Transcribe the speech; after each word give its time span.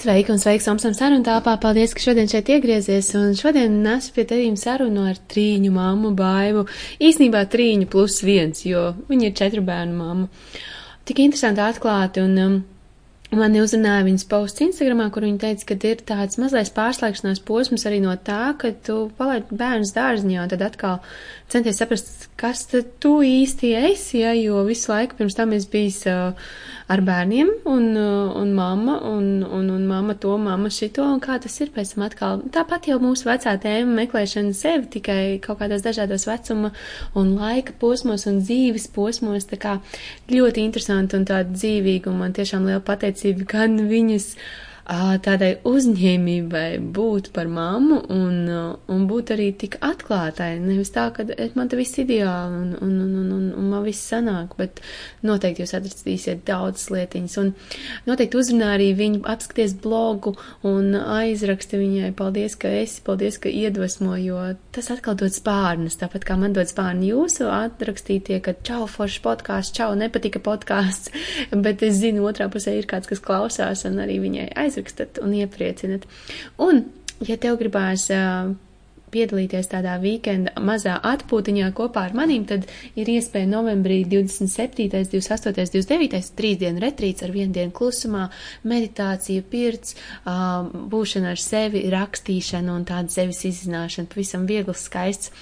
Sveiki 0.00 0.32
un 0.32 0.38
sveiks 0.40 0.64
Omsam 0.72 0.94
sarunu 0.96 1.20
tāpā. 1.26 1.58
Paldies, 1.60 1.92
ka 1.92 2.00
šodien 2.00 2.28
šeit 2.30 2.48
iegriezies. 2.48 3.10
Un 3.18 3.34
šodien 3.36 3.74
nesu 3.84 4.14
pie 4.16 4.24
tevīm 4.30 4.54
sarunu 4.56 5.02
ar 5.10 5.18
trīņu 5.28 5.74
mammu 5.74 6.14
baivu. 6.16 6.62
Īsnībā 7.04 7.42
trīņu 7.52 7.90
plus 7.92 8.16
viens, 8.24 8.64
jo 8.64 8.94
viņa 9.10 9.28
ir 9.28 9.36
četru 9.36 9.60
bērnu 9.66 9.98
mamma. 9.98 10.56
Tik 11.04 11.20
interesanti 11.26 11.60
atklāti 11.66 12.24
un 12.24 12.40
um, 12.46 12.56
Mani 13.30 13.60
uzrunāja 13.62 14.02
viņas 14.02 14.24
posts 14.26 14.62
Instagramā, 14.64 15.04
kur 15.14 15.22
viņa 15.22 15.38
teica, 15.38 15.66
ka 15.68 15.74
ir 15.86 16.00
tāds 16.02 16.38
mazliet 16.42 16.72
pārslēgšanās 16.74 17.38
posms 17.46 17.84
arī 17.86 18.00
no 18.02 18.16
tā, 18.26 18.56
ka 18.58 18.72
tu 18.88 18.96
palaidi 19.20 19.54
bērnus 19.60 19.92
dārziņā, 19.94 20.40
un 20.42 20.50
tad 20.50 20.64
atkal 20.66 20.96
centies 21.50 21.80
saprast, 21.80 22.28
kas 22.38 22.64
tad 22.70 22.92
tu 23.02 23.18
īsti 23.26 23.72
esi, 23.90 24.20
ja, 24.22 24.34
jo 24.38 24.62
visu 24.68 24.92
laiku 24.92 25.18
pirms 25.18 25.36
tam 25.38 25.54
es 25.56 25.66
bijis 25.70 26.04
uh, 26.08 26.30
ar 26.90 27.02
bērniem, 27.06 27.50
un, 27.70 27.88
uh, 27.98 28.30
un 28.38 28.52
mamma, 28.54 28.96
un, 29.06 29.42
un, 29.44 29.68
un 29.74 29.84
mamma 29.88 30.16
to, 30.22 30.36
mamma 30.38 30.70
šito, 30.74 31.04
un 31.06 31.20
kā 31.22 31.40
tas 31.42 31.58
ir 31.62 31.72
pēc 31.74 31.94
tam 31.94 32.06
atkal. 32.06 32.40
Tāpat 32.54 32.90
jau 32.90 33.00
mūsu 33.02 33.28
vecā 33.28 33.56
tēma 33.62 33.98
meklēšana 34.02 34.54
sevi 34.56 34.90
tikai 34.96 35.20
kaut 35.44 35.60
kādos 35.62 35.84
dažādos 35.86 36.28
vecuma 36.30 36.72
un 37.18 37.34
laika 37.38 37.74
posmos 37.82 38.26
un 38.30 38.40
dzīves 38.44 38.88
posmos, 38.94 39.50
tā 39.50 39.60
kā 39.60 39.76
ļoti 40.30 40.66
interesanti 40.66 41.18
un 41.18 41.28
tāda 41.28 41.50
dzīvīga, 41.54 42.10
un 42.10 42.24
man 42.24 42.34
tiešām 42.36 42.66
liela 42.70 42.82
pateicība 42.84 43.46
gan 43.54 43.78
viņas 43.90 44.34
tādai 44.90 45.52
uzņēmībai 45.66 46.80
būt 46.94 47.30
par 47.34 47.46
mammu 47.50 48.00
un, 48.10 48.38
un 48.90 49.04
būt 49.06 49.32
arī 49.36 49.50
tik 49.54 49.76
atklātai. 49.86 50.56
Nevis 50.58 50.90
tā, 50.90 51.06
ka 51.14 51.26
man 51.54 51.70
te 51.70 51.78
viss 51.78 52.00
ideāli 52.02 52.56
un, 52.58 52.72
un, 52.82 52.96
un, 53.04 53.12
un, 53.20 53.28
un, 53.36 53.44
un 53.60 53.68
man 53.70 53.84
viss 53.86 54.08
sanāk, 54.10 54.56
bet 54.58 54.80
noteikti 55.26 55.62
jūs 55.62 55.76
atradīsiet 55.78 56.42
daudzas 56.48 56.88
lietiņas. 56.90 57.36
Un 57.42 57.52
noteikti 58.08 58.40
uzrunā 58.40 58.72
arī 58.74 58.90
viņu, 58.98 59.22
apskaties 59.30 59.76
blogu 59.84 60.34
un 60.66 60.96
aizraksti 60.98 61.78
viņai, 61.78 62.10
paldies, 62.18 62.58
ka 62.58 62.72
esi, 62.80 63.04
paldies, 63.06 63.38
ka 63.38 63.52
iedvesmo, 63.52 64.16
jo 64.18 64.42
tas 64.74 64.90
atkal 64.90 65.14
dod 65.20 65.34
spārnas, 65.36 66.00
tāpat 66.02 66.26
kā 66.26 66.38
man 66.40 66.56
dod 66.56 66.70
spārni 66.70 67.12
jūsu 67.12 67.46
atrakstītie, 67.46 68.40
ka 68.42 68.56
čau, 68.66 68.82
foršs 68.90 69.22
podkāsts, 69.22 69.76
čau, 69.78 69.92
nepatika 69.98 70.42
podkāsts, 70.42 71.14
bet 71.64 71.86
es 71.86 72.02
zinu, 72.02 72.26
otrā 72.26 72.50
pusē 72.50 72.74
ir 72.80 72.90
kāds, 72.90 73.06
kas 73.10 73.22
klausās 73.22 73.86
un 73.86 74.02
arī 74.02 74.18
viņai 74.26 74.50
aizrakst 74.58 74.79
uzrakstat 74.80 75.20
un 75.22 75.34
iepriecinat. 75.34 76.06
Un, 76.58 76.84
ja 77.26 77.36
tev 77.36 77.58
gribās 77.60 78.08
uh, 78.10 78.52
piedalīties 79.12 79.70
tādā 79.70 79.96
weekenda 80.02 80.54
mazā 80.64 80.96
atpūtiņā 81.10 81.70
kopā 81.76 82.06
ar 82.08 82.16
manīm, 82.16 82.46
tad 82.48 82.66
ir 82.98 83.10
iespēja 83.12 83.48
novembrī 83.50 84.00
27., 84.08 84.88
28., 84.92 85.54
29. 85.56 86.32
trīs 86.38 86.58
dienu 86.60 86.82
retrīts 86.82 87.24
ar 87.26 87.34
vienu 87.34 87.54
dienu 87.56 87.74
klusumā, 87.76 88.28
meditācija, 88.70 89.44
pirts, 89.50 89.96
būšana 90.24 91.34
ar 91.34 91.42
sevi, 91.42 91.84
rakstīšana 91.92 92.74
un 92.74 92.86
tāda 92.88 93.12
sevis 93.12 93.44
izzināšana, 93.50 94.10
pavisam 94.12 94.46
viegls, 94.50 94.86
skaists. 94.88 95.32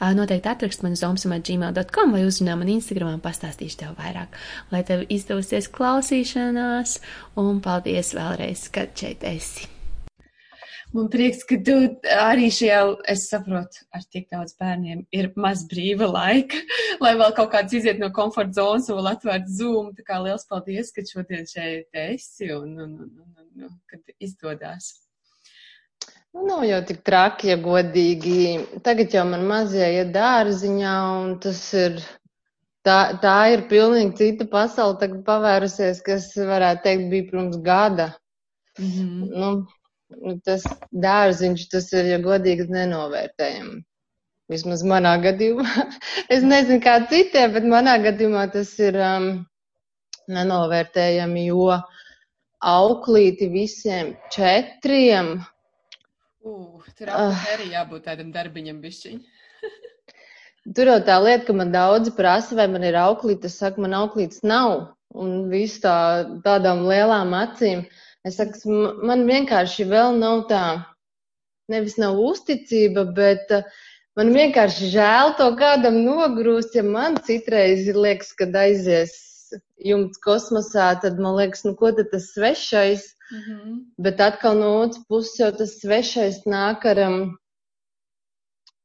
Noteikti 0.00 0.52
atrakst 0.52 0.84
man 0.86 0.96
uz 0.96 1.04
omsamā.gmail.com 1.06 2.16
vai 2.16 2.24
uzrunā 2.26 2.56
man 2.58 2.72
Instagramā, 2.76 3.18
pastāstīšu 3.24 3.82
tev 3.84 3.96
vairāk, 4.00 4.36
lai 4.72 4.82
tev 4.86 5.06
izdosies 5.12 5.70
klausīšanās 5.72 6.98
un 7.40 7.62
paldies 7.64 8.14
vēlreiz, 8.16 8.68
ka 8.72 8.88
šeit 8.96 9.26
esi. 9.26 9.75
Man 10.94 11.08
prieks, 11.10 11.42
ka 11.46 11.56
tu 11.66 11.74
arī 12.14 12.46
šajā, 12.54 12.80
es 13.10 13.24
saprotu, 13.30 13.82
ar 13.94 14.04
tik 14.06 14.28
daudz 14.32 14.54
bērniem 14.60 15.02
ir 15.18 15.32
maz 15.34 15.64
brīva 15.68 16.06
laika, 16.08 16.60
lai 17.04 17.16
vēl 17.18 17.34
kaut 17.36 17.50
kāds 17.54 17.74
iziet 17.74 17.98
no 18.02 18.12
komforta 18.14 18.60
zonas 18.60 18.86
un 18.90 19.00
vēl 19.00 19.10
atvērt 19.14 19.50
Zoom. 19.50 19.90
Tā 19.96 20.06
kā 20.06 20.20
liels 20.22 20.46
paldies, 20.50 20.92
ka 20.94 21.02
šodien 21.08 21.48
šeit 21.50 22.00
esi 22.06 22.52
un, 22.54 22.76
un, 22.84 22.94
un, 23.02 23.26
un, 23.26 23.66
un 23.66 23.74
kad 23.90 24.14
izdodās. 24.22 24.92
Nu, 26.36 26.44
nav 26.46 26.62
jau 26.68 26.82
tik 26.86 27.02
traki, 27.02 27.50
ja 27.50 27.56
godīgi. 27.60 28.38
Tagad 28.86 29.14
jau 29.16 29.24
man 29.26 29.46
mazie 29.48 29.88
iet 29.98 30.12
dārziņā 30.14 30.96
un 31.16 31.38
tas 31.42 31.62
ir 31.74 31.96
tā, 32.86 33.16
tā 33.22 33.38
ir 33.56 33.66
pilnīgi 33.70 34.20
cita 34.20 34.46
pasaule 34.52 35.00
tagad 35.00 35.24
pavērusies, 35.26 36.04
kas 36.06 36.30
varētu 36.36 36.86
teikt 36.86 37.08
bija 37.10 37.30
pirms 37.32 37.58
gada. 37.64 38.12
Mm 38.78 38.92
-hmm. 38.92 39.32
nu, 39.32 39.50
Nu, 39.56 39.66
tas 40.46 40.64
dārziņš, 40.92 41.66
tas 41.72 41.90
ir, 41.94 42.12
ja 42.12 42.18
godīgi, 42.22 42.68
nenovērtējami. 42.72 43.82
Vismaz 44.52 44.84
manā 44.86 45.16
gadījumā. 45.22 45.86
es 46.34 46.44
nezinu, 46.46 46.78
kā 46.84 47.00
citiem, 47.10 47.52
bet 47.56 47.66
manā 47.66 47.96
gadījumā 48.04 48.46
tas 48.54 48.70
ir 48.82 48.98
um, 49.02 49.30
nenovērtējami, 50.30 51.48
jo 51.50 51.80
auklīti 52.66 53.50
visiem 53.52 54.14
četriem. 54.32 55.34
Uh, 56.46 56.86
tur 56.98 57.10
uh, 57.10 57.46
arī 57.56 57.72
jābūt 57.72 58.06
tādam 58.06 58.30
darbiņam 58.34 58.78
bišķiņ. 58.84 59.18
tur 60.78 60.92
jau 60.92 61.00
tā 61.08 61.18
lieta, 61.24 61.48
ka 61.48 61.58
man 61.58 61.74
daudzi 61.74 62.14
prasa, 62.14 62.54
vai 62.58 62.70
man 62.70 62.86
ir 62.86 62.98
auklīte. 63.02 63.50
Es 63.50 63.58
saku, 63.58 63.82
man 63.82 63.98
auklītes 63.98 64.46
nav. 64.46 64.92
Un 65.16 65.46
visu 65.50 65.82
tā, 65.82 65.98
tādām 66.46 66.86
lielām 66.86 67.34
acīm. 67.34 67.82
Uh, 67.82 68.05
Es 68.26 68.40
saku, 68.40 68.72
man 69.06 69.22
vienkārši 69.28 69.84
vēl 69.86 70.16
nav 70.18 70.46
tā, 70.50 70.62
nevis 71.70 71.94
nav 72.02 72.18
uzticība, 72.18 73.04
bet 73.14 73.52
uh, 73.54 73.66
man 74.18 74.32
vienkārši 74.34 74.88
žēl 74.96 75.36
to 75.38 75.46
kādam 75.60 76.00
nogrūst, 76.02 76.74
ja 76.74 76.82
man 76.82 77.20
citreiz 77.28 77.86
liekas, 77.94 78.32
kad 78.38 78.56
aizies 78.58 79.14
jumts 79.78 80.18
kosmosā, 80.24 80.88
tad 81.04 81.20
man 81.22 81.36
liekas, 81.38 81.62
nu 81.68 81.76
ko 81.78 81.92
tad 81.94 82.10
tas 82.10 82.32
svešais, 82.32 83.04
mm 83.30 83.44
-hmm. 83.44 83.76
bet 84.08 84.24
atkal 84.26 84.58
no 84.58 84.72
otras 84.80 85.04
puses 85.08 85.38
jau 85.38 85.52
tas 85.60 85.76
svešais 85.78 86.42
nāk 86.50 86.88
ar 86.94 87.02
um, 87.06 87.20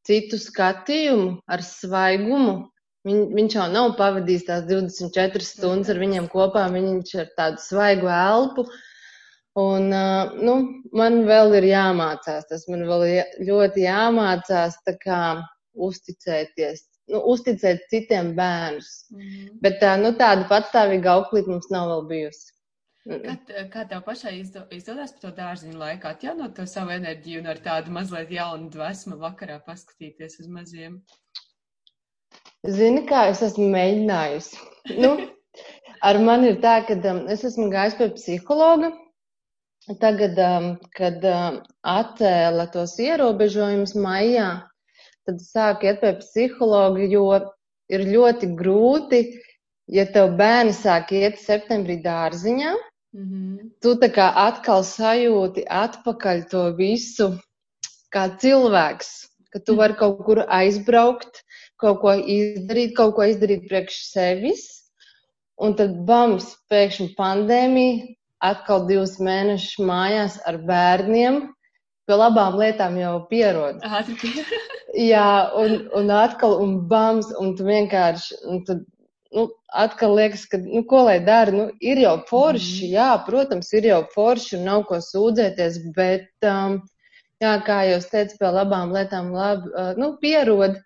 citu 0.05 0.37
skatījumu, 0.37 1.41
ar 1.47 1.65
svaigumu. 1.65 2.69
Viņ, 3.09 3.25
viņš 3.33 3.57
jau 3.57 3.67
nav 3.73 3.97
pavadījis 3.97 4.45
tās 4.45 4.63
24 4.69 5.41
stundas 5.41 5.89
ar 5.89 5.97
viņiem 5.97 6.29
kopā, 6.29 6.69
viņš 6.69 7.15
ar 7.25 7.29
tādu 7.37 7.57
svaigu 7.57 8.07
elpu. 8.07 8.69
Uh, 8.69 8.90
Un, 9.59 9.89
nu, 10.39 10.53
man 10.95 11.17
vēl 11.27 11.57
ir 11.59 11.67
jāmācās, 11.73 12.45
tas 12.47 12.63
man 12.71 12.85
vēl 12.87 13.01
ir 13.09 13.33
ļoti 13.49 13.83
jāmācās, 13.83 14.77
kā 15.01 15.23
uzticēties, 15.75 16.85
nu, 17.11 17.19
uzticēt 17.33 17.83
citiem 17.91 18.31
bērnus. 18.37 18.93
Mm 19.11 19.19
-hmm. 19.19 19.59
Bet 19.61 19.83
nu, 19.99 20.13
tāda 20.15 20.47
patstāvīga 20.47 21.17
auklīte 21.17 21.51
mums 21.51 21.67
nav 21.69 21.89
vēl 21.91 22.07
bijusi. 22.07 22.51
Kā, 23.01 23.35
kā 23.73 23.83
tev 23.89 24.03
pašai 24.05 24.39
izdo, 24.39 24.61
izdodas 24.71 25.11
par 25.11 25.21
to 25.21 25.29
dārziņu 25.41 25.77
laiku 25.77 26.07
atjaunot 26.07 26.55
to 26.55 26.65
savu 26.69 26.91
enerģiju 26.91 27.39
un 27.41 27.47
ar 27.47 27.57
tādu 27.57 27.91
mazliet 27.91 28.31
jaunu 28.31 28.69
dvēsmu 28.69 29.17
vakarā 29.17 29.59
paskatīties 29.65 30.39
uz 30.39 30.47
maziem? 30.47 31.01
Zini, 32.67 33.01
kā 33.09 33.25
es 33.31 33.41
esmu 33.41 33.67
mēģinājusi. 33.73 34.55
nu, 35.01 35.15
ar 36.09 36.19
mani 36.19 36.53
ir 36.53 36.61
tā, 36.61 36.85
ka 36.85 36.93
um, 36.93 37.25
es 37.27 37.43
esmu 37.43 37.71
gājis 37.73 37.97
pie 37.97 38.09
psihologa 38.19 38.93
Tagad, 39.89 40.37
um, 40.37 40.65
kad 40.93 41.23
um, 41.25 41.55
atcēla 41.81 42.67
tos 42.69 42.93
ierobežojumus 43.01 43.95
maijā, 43.97 44.49
tad 45.25 45.39
sāk 45.41 45.87
iet 45.87 46.03
pie 46.03 46.11
psihologa, 46.19 47.07
jo 47.09 47.23
ir 47.89 48.03
ļoti 48.05 48.51
grūti, 48.59 49.23
ja 49.89 50.05
tev 50.05 50.35
bērni 50.37 50.75
sāk 50.77 51.15
iet 51.17 51.41
septembrī 51.41 51.97
dārziņā, 52.05 52.75
mm 52.77 53.25
-hmm. 53.25 53.71
tu 53.81 53.95
tā 54.03 54.11
kā 54.13 54.29
atkal 54.43 54.85
sajūti 54.85 55.65
atpakaļ 55.65 56.45
to 56.53 56.63
visu 56.77 57.31
kā 58.13 58.29
cilvēks, 58.37 59.09
ka 59.49 59.59
tu 59.65 59.75
vari 59.81 59.97
kaut 59.97 60.21
kur 60.25 60.45
aizbraukt, 60.45 61.41
kaut 61.81 62.01
ko 62.05 62.13
izdarīt, 62.13 62.93
kaut 62.95 63.15
ko 63.17 63.25
izdarīt 63.25 63.65
priekš 63.67 63.97
sevis, 64.13 64.63
un 65.57 65.73
tad 65.73 66.05
bams, 66.05 66.53
pēkšņi 66.69 67.15
pandēmija, 67.17 68.13
atkal 68.41 68.85
divus 68.89 69.17
mēnešus 69.21 69.81
mājās 69.85 70.37
ar 70.49 70.59
bērniem. 70.67 71.41
Pie 72.09 72.17
labām 72.17 72.57
lietām 72.59 72.97
jau 72.99 73.15
pierod. 73.29 73.81
Jā, 75.11 75.51
un, 75.55 75.77
un 75.95 76.09
atkal, 76.11 76.57
un 76.63 76.79
bams, 76.89 77.29
un 77.39 77.53
tu 77.55 77.63
vienkārši, 77.67 78.39
un 78.51 78.63
tad, 78.67 78.81
nu, 79.31 79.45
atkal 79.83 80.17
liekas, 80.17 80.43
ka, 80.51 80.59
nu, 80.63 80.81
ko 80.89 81.05
lai 81.07 81.19
dara, 81.23 81.53
nu, 81.55 81.67
ir 81.79 82.01
jau 82.03 82.17
forši, 82.27 82.89
mm. 82.89 82.95
jā, 82.97 83.11
protams, 83.27 83.71
ir 83.77 83.87
jau 83.87 84.01
forši 84.15 84.57
un 84.57 84.65
nav 84.67 84.83
ko 84.89 84.99
sūdzēties, 85.05 85.79
bet, 85.95 86.27
um, 86.43 86.81
jā, 87.43 87.53
kā 87.67 87.77
jūs 87.87 88.09
teicat, 88.11 88.35
pie 88.41 88.51
labām 88.57 88.91
lietām 88.97 89.31
labi, 89.35 89.71
uh, 89.71 89.93
nu, 90.01 90.15
pierod. 90.23 90.81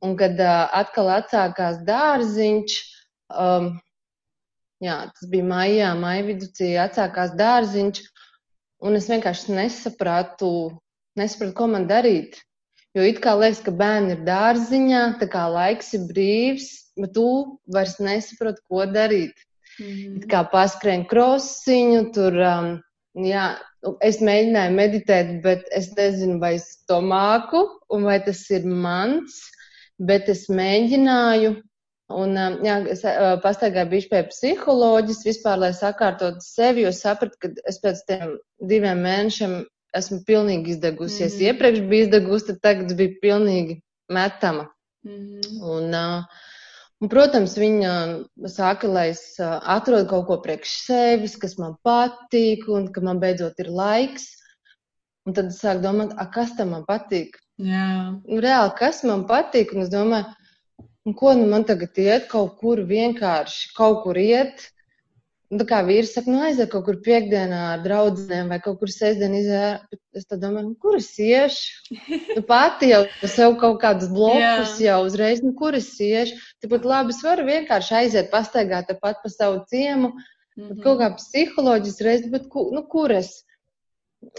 Un 0.00 0.14
kad 0.16 0.38
uh, 0.40 0.70
atkal 0.72 1.10
atsākās 1.12 1.82
dārziņš, 1.84 2.78
um, 3.36 3.74
jā, 4.84 4.98
tas 5.14 5.30
bija 5.30 5.46
maijā, 5.46 5.94
maija 5.98 6.26
vidū, 6.28 6.50
atsākās 6.82 7.34
dārziņš, 7.38 8.02
un 8.86 8.96
es 8.98 9.08
vienkārši 9.12 9.56
nesapratu, 9.56 10.52
nesapratu, 11.20 11.56
ko 11.56 11.68
man 11.74 11.88
darīt. 11.90 12.40
Jo 12.96 13.04
it 13.06 13.20
kā 13.22 13.36
liekas, 13.38 13.60
ka 13.62 13.70
bērni 13.70 14.16
ir 14.16 14.22
dārziņā, 14.26 15.02
tā 15.20 15.28
kā 15.30 15.44
laiks 15.52 15.92
ir 15.94 16.08
brīvs, 16.08 16.68
bet 16.98 17.14
tu 17.14 17.26
vairs 17.70 18.00
nesaproti, 18.02 18.64
ko 18.66 18.86
darīt. 18.90 19.36
Mm 19.78 19.86
-hmm. 19.86 20.24
Kā 20.32 20.42
paskrien 20.50 21.04
krosiņu, 21.06 22.00
tur 22.14 22.34
um, 22.34 22.72
jā, 23.14 23.44
es 24.02 24.20
mēģināju 24.20 24.74
meditēt, 24.74 25.42
bet 25.44 25.68
es 25.72 25.92
nezinu, 25.96 26.40
vai 26.40 26.54
es 26.58 26.66
to 26.88 27.00
māku 27.00 27.62
un 27.90 28.04
vai 28.04 28.18
tas 28.24 28.42
ir 28.50 28.66
mans, 28.66 29.38
bet 29.98 30.28
es 30.28 30.48
mēģināju. 30.48 31.62
Un, 32.10 32.34
jā, 32.66 32.76
es 32.90 33.04
pastaigāju 33.44 33.90
bišķi 33.92 34.10
pie 34.10 34.22
psiholoģis 34.32 35.22
vispār, 35.26 35.60
lai 35.62 35.70
sakārtotu 35.76 36.42
sevi, 36.42 36.82
jo 36.86 36.90
sapratu, 36.96 37.38
ka 37.42 37.52
es 37.70 37.78
pēc 37.82 38.02
tiem 38.08 38.34
diviem 38.72 39.04
mēnešiem 39.06 39.60
esmu 39.96 40.20
pilnīgi 40.26 40.74
izdegusies. 40.74 41.36
Mm. 41.36 41.46
Iepriekš 41.50 41.84
bija 41.90 42.06
izdegusi, 42.06 42.48
tad 42.50 42.62
tagad 42.66 42.94
bija 42.98 43.18
pilnīgi 43.22 43.80
metama. 44.10 44.68
Mm 45.06 45.40
un, 45.60 45.94
uh, 45.96 46.24
un, 47.00 47.10
protams, 47.12 47.56
viņa 47.60 47.92
saka, 48.52 48.88
lai 48.90 49.06
es 49.14 49.22
atrodu 49.40 50.08
kaut 50.10 50.26
ko 50.28 50.40
priekš 50.44 50.74
sevis, 50.86 51.36
kas 51.40 51.56
man 51.60 51.76
patīk 51.86 52.66
un 52.68 52.90
ka 52.92 53.04
man 53.04 53.22
beidzot 53.22 53.58
ir 53.62 53.72
laiks. 53.72 54.28
Un 55.28 55.36
tad 55.36 55.50
es 55.52 55.60
sāku 55.60 55.84
domāt, 55.84 56.14
kas 56.34 56.54
tam 56.56 56.72
man 56.74 56.84
patīk? 56.88 57.36
Jā. 57.60 58.16
Nu, 58.24 58.40
reāli, 58.40 58.72
kas 58.78 59.02
man 59.04 59.26
patīk? 59.28 59.74
Un 59.76 59.84
es 59.84 59.90
domāju, 59.92 60.30
un 61.06 61.16
ko 61.16 61.32
nu 61.38 61.46
man 61.50 61.64
tagad 61.68 61.96
iet 61.98 62.28
kaut 62.32 62.58
kur 62.60 62.82
vienkārši, 62.90 63.72
kaut 63.76 64.02
kur 64.04 64.20
iet 64.20 64.68
Un 65.50 65.58
tā 65.58 65.64
kā 65.66 65.80
vīrs 65.82 66.12
saka, 66.14 66.30
nu 66.30 66.44
aiziet 66.46 66.68
kaut 66.70 66.84
kur 66.86 67.00
piekdienā 67.02 67.60
ar 67.72 67.80
draugiem 67.82 68.52
vai 68.52 68.60
kaut 68.62 68.76
kur 68.78 68.90
sestdien 68.92 69.32
izjāra. 69.34 69.80
Es 70.14 70.28
tā 70.30 70.36
domāju, 70.38 70.68
nu, 70.68 70.76
kur 70.78 70.98
es 71.00 71.08
iešu? 71.18 71.96
Nu, 72.36 72.44
pati 72.46 72.92
jau 72.92 73.00
sev 73.24 73.56
kaut 73.58 73.80
kādus 73.82 74.12
blokus 74.14 74.76
Jā. 74.78 74.92
jau 74.92 75.00
uzreiz, 75.08 75.42
nu, 75.42 75.50
kur 75.58 75.74
es 75.74 75.88
iešu? 76.06 76.38
Tāpat 76.62 76.86
labi, 76.86 77.16
es 77.16 77.24
varu 77.26 77.48
vienkārši 77.48 77.96
aiziet 77.98 78.30
pastaigāt 78.30 78.86
tepat 78.92 79.18
pa 79.24 79.32
savu 79.32 79.64
ciemu. 79.72 80.12
Mm 80.54 80.68
-hmm. 80.68 80.82
Kaut 80.84 81.02
kā 81.02 81.10
psiholoģiski 81.18 82.06
reiz, 82.06 82.30
bet 82.30 82.46
ku, 82.48 82.68
nu, 82.70 82.86
kur 82.86 83.10
es? 83.10 83.42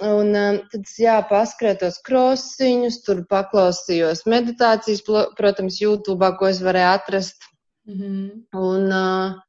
Un 0.05 0.35
um, 0.37 0.57
tad 0.71 0.89
jā, 1.01 1.15
paskrētos 1.29 2.01
krosiņus, 2.05 2.99
tur 3.05 3.23
paklausījos 3.29 4.27
meditācijas, 4.29 5.01
protams, 5.37 5.79
YouTube, 5.81 6.29
ko 6.37 6.51
es 6.51 6.61
varēju 6.61 6.91
atrast. 6.97 7.47
Mm 7.89 7.95
-hmm. 8.01 8.27
Un, 8.61 8.91
uh, 8.93 9.39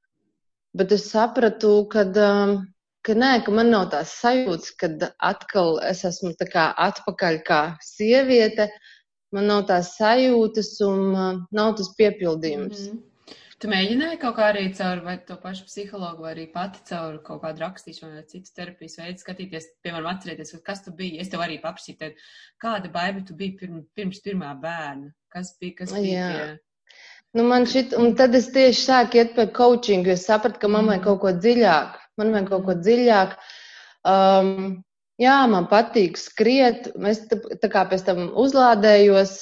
Bet 0.73 0.93
es 0.95 1.11
sapratu, 1.13 1.71
ka, 1.93 2.07
um, 2.17 2.53
ka 3.05 3.13
nē, 3.13 3.33
ka 3.45 3.53
man 3.53 3.69
nav 3.75 3.91
tās 3.93 4.15
sajūtas, 4.23 4.71
kad 4.81 5.03
atkal 5.31 5.77
es 5.85 6.01
esmu 6.09 6.33
tā 6.41 6.47
kā 6.49 6.71
atpakaļ 6.87 7.41
kā 7.49 7.61
sieviete. 7.85 8.71
Man 9.37 9.51
nav 9.53 9.67
tās 9.69 9.93
sajūtas 9.99 10.71
un 10.87 11.03
uh, 11.13 11.43
nav 11.53 11.75
tas 11.77 11.93
piepildījums. 11.99 12.79
Mm 12.81 12.89
-hmm. 12.89 13.03
Tu 13.63 13.69
mēģināji 13.71 14.19
kaut 14.19 14.35
kā 14.41 14.49
arī 14.51 14.65
caur 14.75 15.05
to 15.27 15.37
pašu 15.39 15.69
psihologu, 15.69 16.25
vai 16.25 16.33
arī 16.33 16.49
pati 16.51 16.81
caur 16.89 17.21
kaut 17.23 17.45
kādu 17.45 17.63
rakstīšanu 17.63 18.17
vai 18.19 18.25
citu 18.27 18.51
terapijas 18.57 18.99
veidu 18.99 19.23
skatīties, 19.23 19.69
piemēram, 19.87 20.09
atcerēties, 20.17 20.57
kas 20.67 20.83
tu 20.83 20.91
biji. 20.99 21.21
Es 21.23 21.31
tev 21.31 21.45
arī 21.45 21.61
paprasīju, 21.63 22.11
kāda 22.63 22.91
baima 22.91 23.23
tu 23.29 23.39
biji 23.39 23.55
pirms, 23.61 23.87
pirms 23.95 24.21
pirmā 24.25 24.51
bērna. 24.59 25.13
Kas 25.31 25.55
bija, 25.63 25.79
kas 25.79 25.95
bija 25.95 26.11
Jā. 26.11 26.29
tie 26.33 26.51
Nu, 27.33 27.45
man 27.49 27.65
šit, 27.65 27.95
un 27.97 28.11
tad 28.17 28.35
es 28.37 28.51
tieši 28.53 28.83
sāku 28.83 29.17
iet 29.17 29.31
pie 29.37 29.47
coachingu, 29.57 30.11
jo 30.11 30.17
es 30.19 30.27
sapratu, 30.29 30.61
ka 30.61 30.69
man 30.69 30.91
vajag 30.91 31.07
kaut 31.07 31.21
ko 31.23 31.31
dziļāk. 31.39 31.95
Man 32.21 32.33
vajag 32.35 32.51
kaut 32.51 32.67
ko 32.67 32.75
dziļāk. 32.77 33.39
Um, 34.13 34.67
jā, 35.23 35.39
man 35.49 35.69
patīk 35.71 36.21
skriet. 36.21 36.91
Es 37.09 37.23
tā, 37.31 37.39
tā 37.63 37.71
kā 37.73 37.87
pēc 37.89 38.05
tam 38.11 38.27
uzlādējos, 38.43 39.39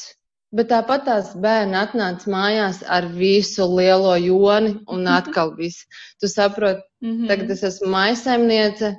bet 0.56 0.70
tāpat 0.72 1.04
tās 1.06 1.32
bērni 1.38 1.78
atnāca 1.78 2.30
mājās 2.30 2.80
ar 2.86 3.06
visu 3.14 3.66
lielo 3.70 4.14
joni 4.18 4.76
un 4.90 5.08
atkal 5.18 5.54
viss. 5.58 5.86
Tu 6.20 6.28
saproti, 6.28 6.82
mm 7.02 7.10
-hmm. 7.10 7.28
tagad 7.28 7.50
es 7.50 7.62
esmu 7.62 7.90
maisaimniece. 7.94 8.94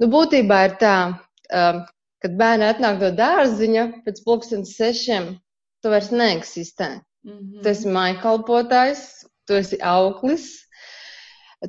Nu, 0.00 0.08
būtībā 0.08 0.64
ir 0.68 0.76
tā, 0.80 0.96
um, 1.52 1.84
kad 2.22 2.36
bērni 2.36 2.68
atnāk 2.70 3.00
no 3.00 3.10
dārziņa 3.16 3.86
pēc 4.06 4.24
pulkstens 4.24 4.76
sešiem, 4.76 5.36
tu 5.82 5.88
vairs 5.88 6.10
neeksistē. 6.10 7.00
Mm 7.24 7.38
-hmm. 7.38 7.62
Tu 7.62 7.68
esi 7.68 7.88
maikalpotājs, 7.88 9.24
tu 9.46 9.54
esi 9.54 9.76
auklis, 9.82 10.46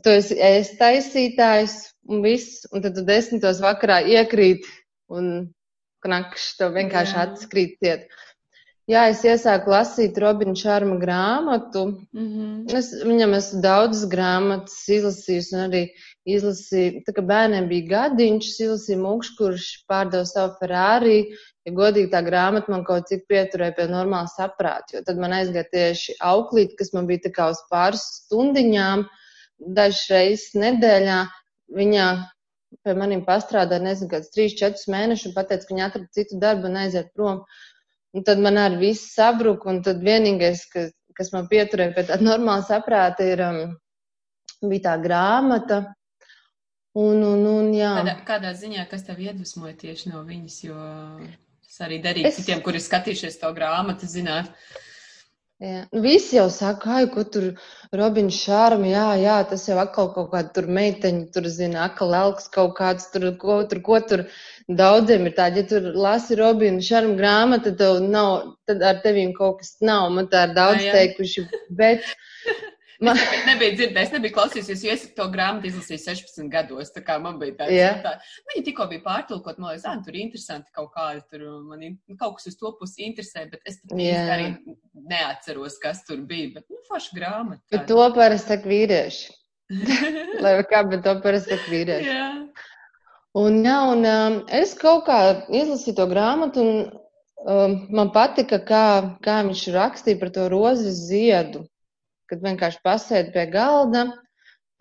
tu 0.03 0.09
esi 0.09 0.35
ēstaisītājs 0.35 1.91
un 2.07 2.21
viss, 2.21 2.67
un 2.71 2.81
tad 2.81 2.95
tu 2.95 3.03
desmitos 3.05 3.59
vakarā 3.61 4.01
iekrīt 4.07 4.65
un 5.09 5.53
knakš, 6.05 6.57
tev 6.57 6.73
vienkārši 6.73 7.17
atskrīt 7.25 7.77
ciet. 7.83 8.07
Jā, 8.91 9.05
es 9.07 9.21
iesāku 9.23 9.71
lasīt 9.71 10.17
Robina 10.19 10.51
Šārma 10.57 10.97
grāmatu. 10.99 11.83
Mm 12.11 12.25
-hmm. 12.31 12.77
es, 12.77 12.89
viņam 13.07 13.35
esmu 13.37 13.61
daudzas 13.63 14.09
grāmatas 14.11 14.81
izlasījusi 14.97 15.55
un 15.55 15.61
arī 15.67 15.83
izlasīju, 16.27 17.03
tā 17.05 17.13
kā 17.15 17.23
bērniem 17.29 17.69
bija 17.69 17.87
gadiņš, 17.93 18.49
izlasīju 18.65 18.99
mūkšu, 19.05 19.37
kurš 19.37 19.69
pārdeva 19.87 20.25
savu 20.27 20.57
Ferrari, 20.59 21.21
ja 21.65 21.73
godīgi 21.77 22.11
tā 22.11 22.21
grāmata 22.25 22.73
man 22.73 22.83
kaut 22.83 23.07
cik 23.07 23.23
pieturēja 23.31 23.77
pie 23.79 23.87
normāla 23.93 24.27
saprāta, 24.33 24.97
jo 24.97 25.05
tad 25.07 25.23
man 25.23 25.37
aizgāja 25.39 25.71
tieši 25.71 26.17
auklīt, 26.33 26.75
kas 26.77 26.91
man 26.97 27.07
bija 27.07 27.25
tā 27.29 27.33
kā 27.39 27.49
uz 27.55 27.63
pāris 27.71 28.03
stundiņām, 28.19 29.07
dažas 29.79 30.05
reizes 30.11 30.55
nedēļā. 30.65 31.23
Viņa 31.71 32.05
pie 32.83 32.93
maniem 32.97 33.23
pastrādāja, 33.27 33.83
nezinu, 33.83 34.11
kāds 34.11 34.31
3-4 34.35 34.91
mēnešus 34.91 35.29
un 35.29 35.35
pateica, 35.35 35.67
ka 35.67 35.75
viņa 35.75 35.87
atrada 35.87 36.17
citu 36.17 36.39
darbu 36.41 36.67
un 36.67 36.79
aiziet 36.83 37.13
prom. 37.15 37.45
Un 38.11 38.25
tad 38.27 38.41
man 38.43 38.59
arī 38.59 38.81
viss 38.89 39.13
sabruka, 39.15 39.69
un 39.71 39.79
tad 39.85 40.01
vienīgais, 40.03 40.65
kas, 40.71 40.91
kas 41.15 41.31
man 41.31 41.47
pieturēja 41.51 41.95
pie 41.95 42.05
tāda 42.09 42.25
normāla 42.25 42.65
saprāta, 42.67 43.23
ir, 43.23 43.43
um, 43.45 43.77
bija 44.67 44.89
tā 44.89 44.97
grāmata. 45.03 45.83
Un, 46.91 47.21
un, 47.23 47.45
un, 47.47 47.69
jā. 47.71 47.93
kādā, 48.01 48.17
kādā 48.27 48.51
ziņā, 48.59 48.83
kas 48.91 49.07
tev 49.07 49.21
iedvesmoja 49.23 49.77
tieši 49.79 50.11
no 50.11 50.25
viņas, 50.27 50.57
jo 50.65 50.81
Tas 51.71 51.85
arī 51.85 52.01
darīt 52.03 52.27
es... 52.27 52.35
citiem, 52.35 52.59
kuri 52.65 52.81
skatījušies 52.83 53.37
to 53.39 53.49
grāmatu, 53.55 54.07
zināt. 54.11 54.49
Jā. 55.61 55.83
Nu, 55.93 55.99
visi 56.01 56.39
jau 56.39 56.47
saka, 56.49 56.89
ai, 56.97 57.07
ko 57.13 57.21
tur 57.33 57.43
Robins 57.93 58.33
Šārma, 58.33 58.87
jā, 58.89 59.03
jā, 59.21 59.35
tas 59.51 59.67
jau 59.69 59.75
atkal 59.77 60.09
kaut 60.15 60.31
kāda 60.31 60.49
tur 60.55 60.69
meiteņa, 60.77 61.27
tur 61.35 61.49
zina, 61.53 61.83
atkal 61.85 62.15
elks 62.17 62.49
kaut 62.55 62.73
kāds, 62.79 63.05
tur, 63.13 63.27
ko 63.43 63.59
tur, 63.69 63.83
ko 63.85 63.99
tur 64.09 64.23
daudziem 64.81 65.29
ir 65.29 65.35
tādi, 65.37 65.61
ja 65.61 65.69
tur 65.69 65.85
lasi 66.07 66.39
Robina 66.39 66.81
Šārma 66.87 67.13
grāmatu, 67.19 67.75
tad 67.77 68.07
nav, 68.09 68.55
tad 68.65 68.81
ar 68.89 69.03
tevīm 69.05 69.35
kaut 69.37 69.59
kas 69.61 69.75
nav, 69.85 70.09
man 70.17 70.31
tā 70.33 70.47
ir 70.49 70.57
daudz 70.57 70.81
jā, 70.81 70.89
jā. 70.89 70.97
teikuši, 70.97 71.45
bet 71.77 72.09
Man... 73.01 73.17
Es 73.17 73.45
nebiju 73.47 73.73
dzirdējis, 73.79 74.11
nebiju 74.13 74.33
klausījusies, 74.35 74.81
jo 74.85 74.93
es 74.93 75.03
to 75.17 75.25
grāmatu 75.33 75.65
izlasīju 75.71 76.03
16 76.03 76.51
gados. 76.53 76.91
Tā 76.93 77.01
kā 77.05 77.15
man 77.21 77.39
bija 77.41 77.55
tāds, 77.63 77.73
yeah. 77.73 77.97
tā, 78.03 78.11
viņa 78.51 78.61
tikko 78.67 78.85
bija 78.91 79.01
pārtulkot, 79.07 79.57
man 79.57 79.71
liekas, 79.71 79.87
ah, 79.89 79.97
tur 80.05 80.13
ir 80.13 80.21
interesanti 80.27 80.69
kaut 80.75 80.91
kādi, 80.93 81.23
tur 81.33 81.47
man 81.65 81.97
kaut 82.21 82.37
kas 82.37 82.51
uz 82.51 82.59
to 82.59 82.69
pusi 82.77 83.07
interesē, 83.07 83.47
bet 83.49 83.65
es 83.65 83.79
yeah. 83.97 84.29
arī 84.35 84.51
neatceros, 84.93 85.79
kas 85.81 86.03
tur 86.05 86.21
bija. 86.29 86.51
Bet, 86.59 86.67
nu, 86.69 86.83
forša 86.91 87.17
grāmata. 87.17 87.63
Bet 87.73 87.89
to 87.89 88.05
parasti 88.13 88.53
saka 88.53 88.69
vīrieši. 88.69 89.33
Lai 90.45 90.53
kā, 90.69 90.83
bet 90.93 91.01
to 91.07 91.17
parasti 91.25 91.55
saka 91.55 91.73
vīrieši. 91.73 92.13
Yeah. 92.13 92.69
Un, 93.41 93.61
jā, 93.65 93.79
un 93.95 94.05
um, 94.05 94.39
es 94.61 94.75
kaut 94.77 95.07
kā 95.09 95.19
izlasīju 95.49 95.97
to 95.97 96.09
grāmatu, 96.11 96.61
un 96.61 96.85
um, 97.49 97.75
man 97.97 98.13
patika, 98.13 98.61
kā, 98.61 98.85
kā 99.25 99.41
viņš 99.49 99.67
rakstīja 99.73 100.21
par 100.21 100.35
to 100.37 100.51
rozes 100.53 101.07
ziedu 101.09 101.65
kad 102.31 102.43
vienkārši 102.45 102.81
pasēdi 102.87 103.33
pie 103.35 103.45
galda, 103.51 104.07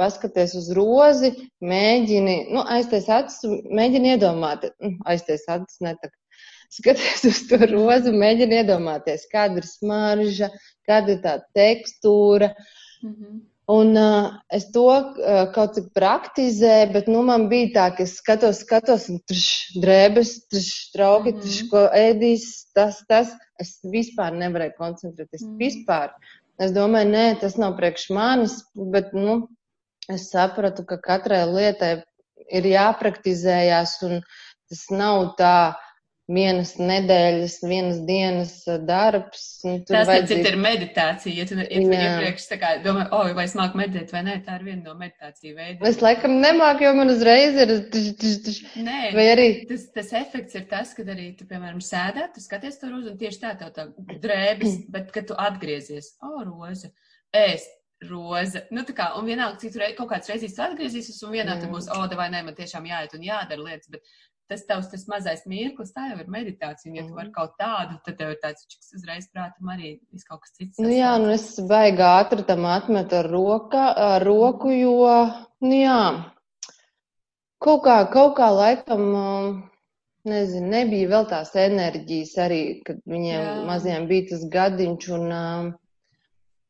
paskaties 0.00 0.54
uz 0.56 0.70
rozi, 0.76 1.32
mēģini, 1.60 2.36
nu, 2.54 2.64
aiztais 2.76 3.10
acis, 3.12 3.42
mēģini 3.68 4.14
iedomāt, 4.14 4.70
nu, 4.80 4.94
aiztais 5.10 5.44
acis 5.50 5.82
netak. 5.84 6.14
Skaties 6.70 7.26
uz 7.26 7.42
to 7.50 7.58
rozi, 7.66 8.14
mēģini 8.14 8.62
iedomāties, 8.62 9.26
kāda 9.32 9.58
ir 9.60 9.66
smarža, 9.66 10.52
kāda 10.88 11.16
ir 11.16 11.24
tā 11.24 11.38
tekstūra. 11.58 12.52
Mm 13.02 13.14
-hmm. 13.14 13.40
Un 13.70 13.94
uh, 13.94 14.32
es 14.50 14.64
to 14.74 14.88
uh, 14.90 15.44
kaut 15.54 15.76
cik 15.76 15.92
praktizēju, 15.94 16.88
bet 16.94 17.06
nu, 17.06 17.20
man 17.22 17.44
bija 17.52 17.68
tā, 17.76 17.84
ka 17.94 18.02
es 18.02 18.16
skatos, 18.18 18.64
skatos, 18.64 19.04
un 19.12 19.20
tur 19.30 19.38
drēbes, 19.84 20.32
tur 20.50 20.64
trauki, 20.96 21.32
mm 21.32 21.38
-hmm. 21.38 21.58
tur 21.58 21.68
ko 21.70 21.84
ēdīs, 21.94 22.46
tas, 22.74 22.98
tas. 23.06 23.30
Es 23.60 23.78
vispār 23.84 24.34
nevarēju 24.40 24.74
koncentrēties. 24.78 25.42
Mm 25.44 25.50
-hmm. 25.50 25.58
Vispār. 25.62 26.10
Es 26.60 26.74
domāju, 26.76 27.08
nē, 27.14 27.24
tas 27.40 27.56
nav 27.60 27.76
priekš 27.78 28.10
manis, 28.12 28.58
bet 28.92 29.14
nu, 29.16 29.36
es 30.12 30.28
sapratu, 30.32 30.84
ka 30.88 30.98
katrai 31.00 31.44
lietai 31.48 31.92
ir 32.52 32.66
jāpraktizējās, 32.68 33.94
un 34.08 34.20
tas 34.68 34.82
nav 34.92 35.30
tā 35.38 35.54
vienas 36.30 36.74
nedēļas, 36.78 37.56
vienas 37.66 37.98
dienas 38.06 38.52
darbs. 38.86 39.44
Tas 39.88 40.08
vajadzīt... 40.08 40.46
ir 40.50 40.58
meditācija. 40.60 41.34
Ja 41.34 41.46
tu, 41.48 41.56
ja 41.58 41.66
iepriekš 41.68 42.46
kā, 42.60 42.74
domā, 42.84 43.06
o, 43.10 43.22
oh, 43.24 43.32
vai 43.36 43.46
es 43.48 43.56
māku 43.58 43.80
meditēt 43.80 44.14
vai 44.14 44.22
nē, 44.26 44.36
tā 44.46 44.60
ir 44.60 44.68
viena 44.68 44.90
no 44.90 44.94
meditāciju 45.00 45.56
veidiem. 45.58 45.88
Es 45.90 46.00
laikam 46.04 46.38
nemāku, 46.42 46.86
jo 46.86 46.94
man 46.98 47.12
uzreiz 47.12 47.58
ir. 47.64 47.74
Nē, 48.86 49.00
vai 49.16 49.26
arī. 49.32 49.48
Tas, 49.70 49.88
tas 49.96 50.14
efekts 50.22 50.58
ir 50.58 50.68
tas, 50.70 50.94
kad 50.96 51.10
arī 51.12 51.32
tu, 51.38 51.48
piemēram, 51.50 51.82
sēdē, 51.84 52.30
tu 52.34 52.44
skaties 52.44 52.80
to 52.80 52.92
rozu 52.92 53.14
un 53.14 53.20
tieši 53.20 53.42
tā 53.42 53.56
tev 53.60 53.74
tā 53.76 53.90
drēbes, 54.22 54.80
bet 54.94 55.12
kad 55.16 55.28
tu 55.30 55.38
atgriezies, 55.38 56.14
o, 56.22 56.38
oh, 56.38 56.40
roza, 56.46 56.92
ēst 57.36 57.76
roze. 58.08 58.62
Nu, 58.72 58.84
tā 58.88 58.94
kā, 58.96 59.10
un 59.18 59.26
vienalga, 59.28 59.58
citur 59.60 59.84
kaut 59.98 60.08
kāds 60.14 60.30
reizes 60.30 60.56
atgriezīsies, 60.62 61.20
un 61.26 61.34
vienā 61.34 61.56
mm. 61.56 61.64
tur 61.64 61.74
būs, 61.74 61.88
o, 61.92 61.98
oh, 62.00 62.16
vai 62.16 62.30
nē, 62.32 62.42
man 62.46 62.56
tiešām 62.56 62.86
jāiet 62.88 63.16
un 63.16 63.26
jādara 63.26 63.66
lietas, 63.66 63.90
bet 63.92 64.06
tas 64.50 64.64
tavs 64.66 64.90
tas 64.90 65.06
mazais 65.10 65.44
mirklis, 65.46 65.92
tā 65.94 66.08
jau 66.10 66.18
ir 66.18 66.30
meditācija. 66.32 66.90
Un, 66.90 66.98
ja 66.98 67.06
tu 67.06 67.14
vari 67.14 67.28
mm. 67.28 67.34
kaut 67.36 67.54
tādu, 67.60 67.96
tad 68.06 68.18
tev 68.18 68.34
ir 68.34 68.40
tāds 68.42 68.66
čiks 68.66 68.96
uzreiz 68.98 69.28
prātam 69.30 69.70
arī 69.70 69.94
viss 70.10 70.26
kaut 70.26 70.42
kas 70.42 70.56
cits. 70.56 70.80
Nu, 70.82 70.90
jā, 70.90 71.14
nu 71.22 71.30
es 71.36 71.46
baigi 71.70 72.02
ātri 72.06 72.44
tam 72.48 72.66
atmetu 72.68 73.20
ar, 73.20 73.30
roka, 73.30 73.86
ar 74.10 74.26
roku, 74.26 74.72
jo, 74.74 75.14
nu 75.62 75.80
jā, 75.80 76.00
kaut 77.62 77.84
kā, 77.86 77.98
kaut 78.12 78.34
kā 78.40 78.48
laikam, 78.56 79.04
nezinu, 80.28 80.70
nebija 80.74 81.10
vēl 81.14 81.28
tās 81.30 81.52
enerģijas 81.58 82.32
arī, 82.44 82.62
kad 82.86 82.98
viņiem 83.08 83.44
jā. 83.44 83.58
maziem 83.68 84.08
bija 84.10 84.32
tas 84.32 84.46
gadiņš 84.52 85.10
un, 85.16 85.28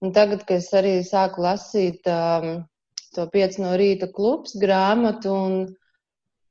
un 0.04 0.12
tagad, 0.16 0.44
kad 0.44 0.60
es 0.60 0.68
arī 0.76 0.98
sāku 1.06 1.46
lasīt 1.46 2.06
um, 2.10 2.60
to 3.16 3.26
piec 3.32 3.56
no 3.62 3.72
rīta 3.80 4.10
klubs 4.12 4.54
grāmatu 4.60 5.32
un, 5.34 5.56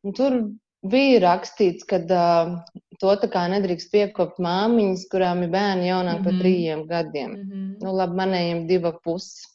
un 0.03 0.17
tur 0.17 0.41
bija 0.81 1.19
rakstīts, 1.25 1.85
ka 1.87 1.99
uh, 1.99 2.51
to 2.99 3.13
tā 3.21 3.29
kā 3.31 3.45
nedrīkst 3.51 3.91
piekopt 3.91 4.39
māmiņas, 4.43 5.07
kurām 5.11 5.43
ir 5.43 5.53
bērni 5.55 5.89
jaunāk 5.89 6.19
mm 6.19 6.19
-hmm. 6.19 6.23
par 6.23 6.33
mhm. 6.33 6.41
trījiem 6.41 6.87
gadiem. 6.87 7.31
Mm 7.31 7.51
-hmm. 7.51 7.83
Nu, 7.83 7.95
labi, 7.95 8.15
manējiem 8.21 8.67
diva 8.67 8.91
puses. 9.03 9.47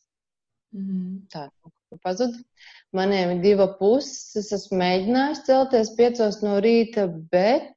Mm 0.72 0.84
-hmm. 0.84 1.20
Tā, 1.32 1.48
pazuda. 2.02 2.38
Maniem 2.92 3.30
ir 3.30 3.42
diva 3.42 3.66
puses. 3.78 4.36
Es 4.36 4.52
esmu 4.52 4.78
mēģinājis 4.78 5.44
celties 5.46 5.94
piecos 5.96 6.42
no 6.42 6.60
rīta, 6.60 7.06
bet 7.32 7.74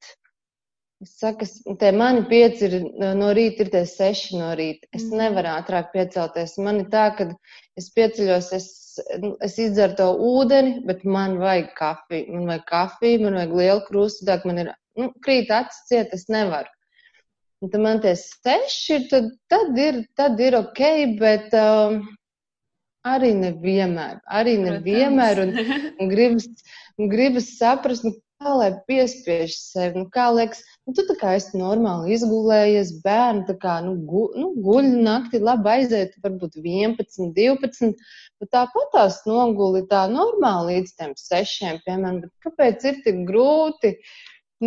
es 1.02 1.18
saku, 1.20 1.46
te 1.80 1.92
mani 1.92 2.26
pieci 2.30 2.66
ir 2.66 2.84
no 3.16 3.34
rīta, 3.34 3.62
ir 3.62 3.70
tie 3.70 3.86
seši 3.86 4.38
no 4.38 4.54
rīta. 4.56 4.88
Es 4.92 5.04
-hmm. 5.04 5.18
nevaru 5.18 5.48
ātrāk 5.48 5.92
piecelties. 5.94 6.58
Man 6.58 6.80
ir 6.80 6.86
tā, 6.86 7.16
ka 7.18 7.36
es 7.78 7.94
pieceļos, 7.94 8.54
es 8.54 8.87
es 9.46 9.58
izdzeru 9.62 9.98
to 10.00 10.08
ūdeni, 10.30 10.82
bet 10.88 11.04
man 11.06 11.38
vajag 11.42 11.72
kafiju. 11.78 12.34
Man 12.34 12.52
vajag 12.52 12.66
kafiju, 12.72 13.24
man 13.26 13.40
vajag 13.40 13.56
lielu 13.62 13.86
krustu, 13.88 14.26
tā 14.28 14.38
man 14.46 14.64
ir, 14.64 14.74
nu, 15.00 15.12
krīt 15.26 15.54
acis 15.54 15.86
ciet, 15.90 16.14
es 16.18 16.28
nevaru. 16.34 16.72
Un 17.62 17.72
tad 17.74 17.82
man 17.82 18.02
tie 18.04 18.14
seši 18.20 18.96
ir, 19.00 19.06
tad, 19.12 19.30
tad 19.50 19.80
ir, 19.82 20.04
tad 20.18 20.42
ir 20.44 20.60
ok, 20.60 20.82
bet 21.18 21.56
um, 21.58 22.04
arī 23.08 23.32
nevienmēr, 23.40 24.20
arī 24.40 24.58
nevienmēr, 24.62 25.42
un, 25.46 25.56
un 26.02 26.12
gribas, 26.12 26.46
un 27.02 27.10
gribas 27.10 27.50
saprast, 27.58 28.06
nu, 28.06 28.14
kā 28.44 28.54
lai 28.54 28.70
piespiež 28.90 29.56
sevi, 29.58 30.04
nu, 30.04 30.08
kā 30.14 30.28
liekas, 30.36 30.62
nu, 30.86 30.94
tu 30.98 31.06
tā 31.10 31.16
kā 31.20 31.34
esi 31.38 31.58
normāli 31.60 32.14
izgulējies, 32.16 32.94
bērni 33.06 33.46
tā 33.50 33.56
kā, 33.62 33.78
nu, 33.86 33.96
gu, 34.10 34.28
nu 34.38 34.52
guļ 34.66 34.90
nakti, 35.08 35.42
labi 35.44 35.74
aiziet, 35.74 36.16
varbūt 36.24 36.60
11, 36.62 37.32
12, 37.38 37.94
bet 38.42 38.54
tāpat 38.54 38.94
tās 38.94 39.20
noguli 39.30 39.84
tā 39.90 40.06
normāli 40.14 40.78
līdz 40.78 40.96
tiem 41.00 41.18
sešiem, 41.18 41.82
piemēram, 41.88 42.22
bet 42.26 42.48
kāpēc 42.48 42.90
ir 42.92 43.02
tik 43.08 43.24
grūti, 43.30 43.96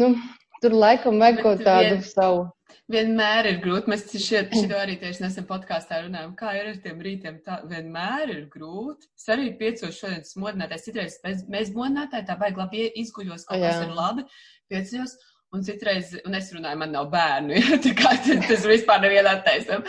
nu, 0.00 0.14
tur 0.62 0.76
laikam 0.76 1.20
vajag 1.20 1.42
kaut 1.44 1.62
tādu 1.66 1.94
vien, 1.96 2.06
savu. 2.06 2.42
Vienmēr 2.90 3.48
ir 3.50 3.58
grūti. 3.62 3.90
Mēs 3.92 4.06
šeit, 4.10 4.52
šito 4.54 4.78
arī 4.78 4.96
tieši 5.00 5.24
nesen 5.24 5.46
podkāstā 5.48 6.02
runājam, 6.04 6.32
kā 6.38 6.52
ir 6.58 6.72
ar 6.72 6.78
tiem 6.84 7.02
rītiem. 7.06 7.40
Tā 7.46 7.60
vienmēr 7.70 8.34
ir 8.34 8.46
grūti. 8.52 9.08
Es 9.18 9.28
arī 9.30 9.50
piecos 9.60 9.98
šodien 9.98 10.24
smodinātais. 10.26 10.86
Citreiz 10.88 11.20
mēs, 11.22 11.74
modinātāji 11.76 12.28
tā 12.28 12.38
vajag 12.40 12.64
labi 12.64 12.88
izguļos, 13.04 13.46
kaut 13.48 13.62
kas 13.62 13.84
ir 13.84 13.94
labi. 13.94 14.26
Piecos. 14.70 15.16
Un 15.50 15.64
citreiz, 15.66 16.12
un 16.28 16.36
es 16.38 16.52
runāju, 16.54 16.78
man 16.78 16.92
nav 16.94 17.08
bērnu, 17.10 17.56
ja, 17.58 17.76
tā 17.82 17.90
kā 17.98 18.12
tas, 18.22 18.62
vispār 18.70 19.00
neviena 19.02 19.32
attaisnam. 19.34 19.80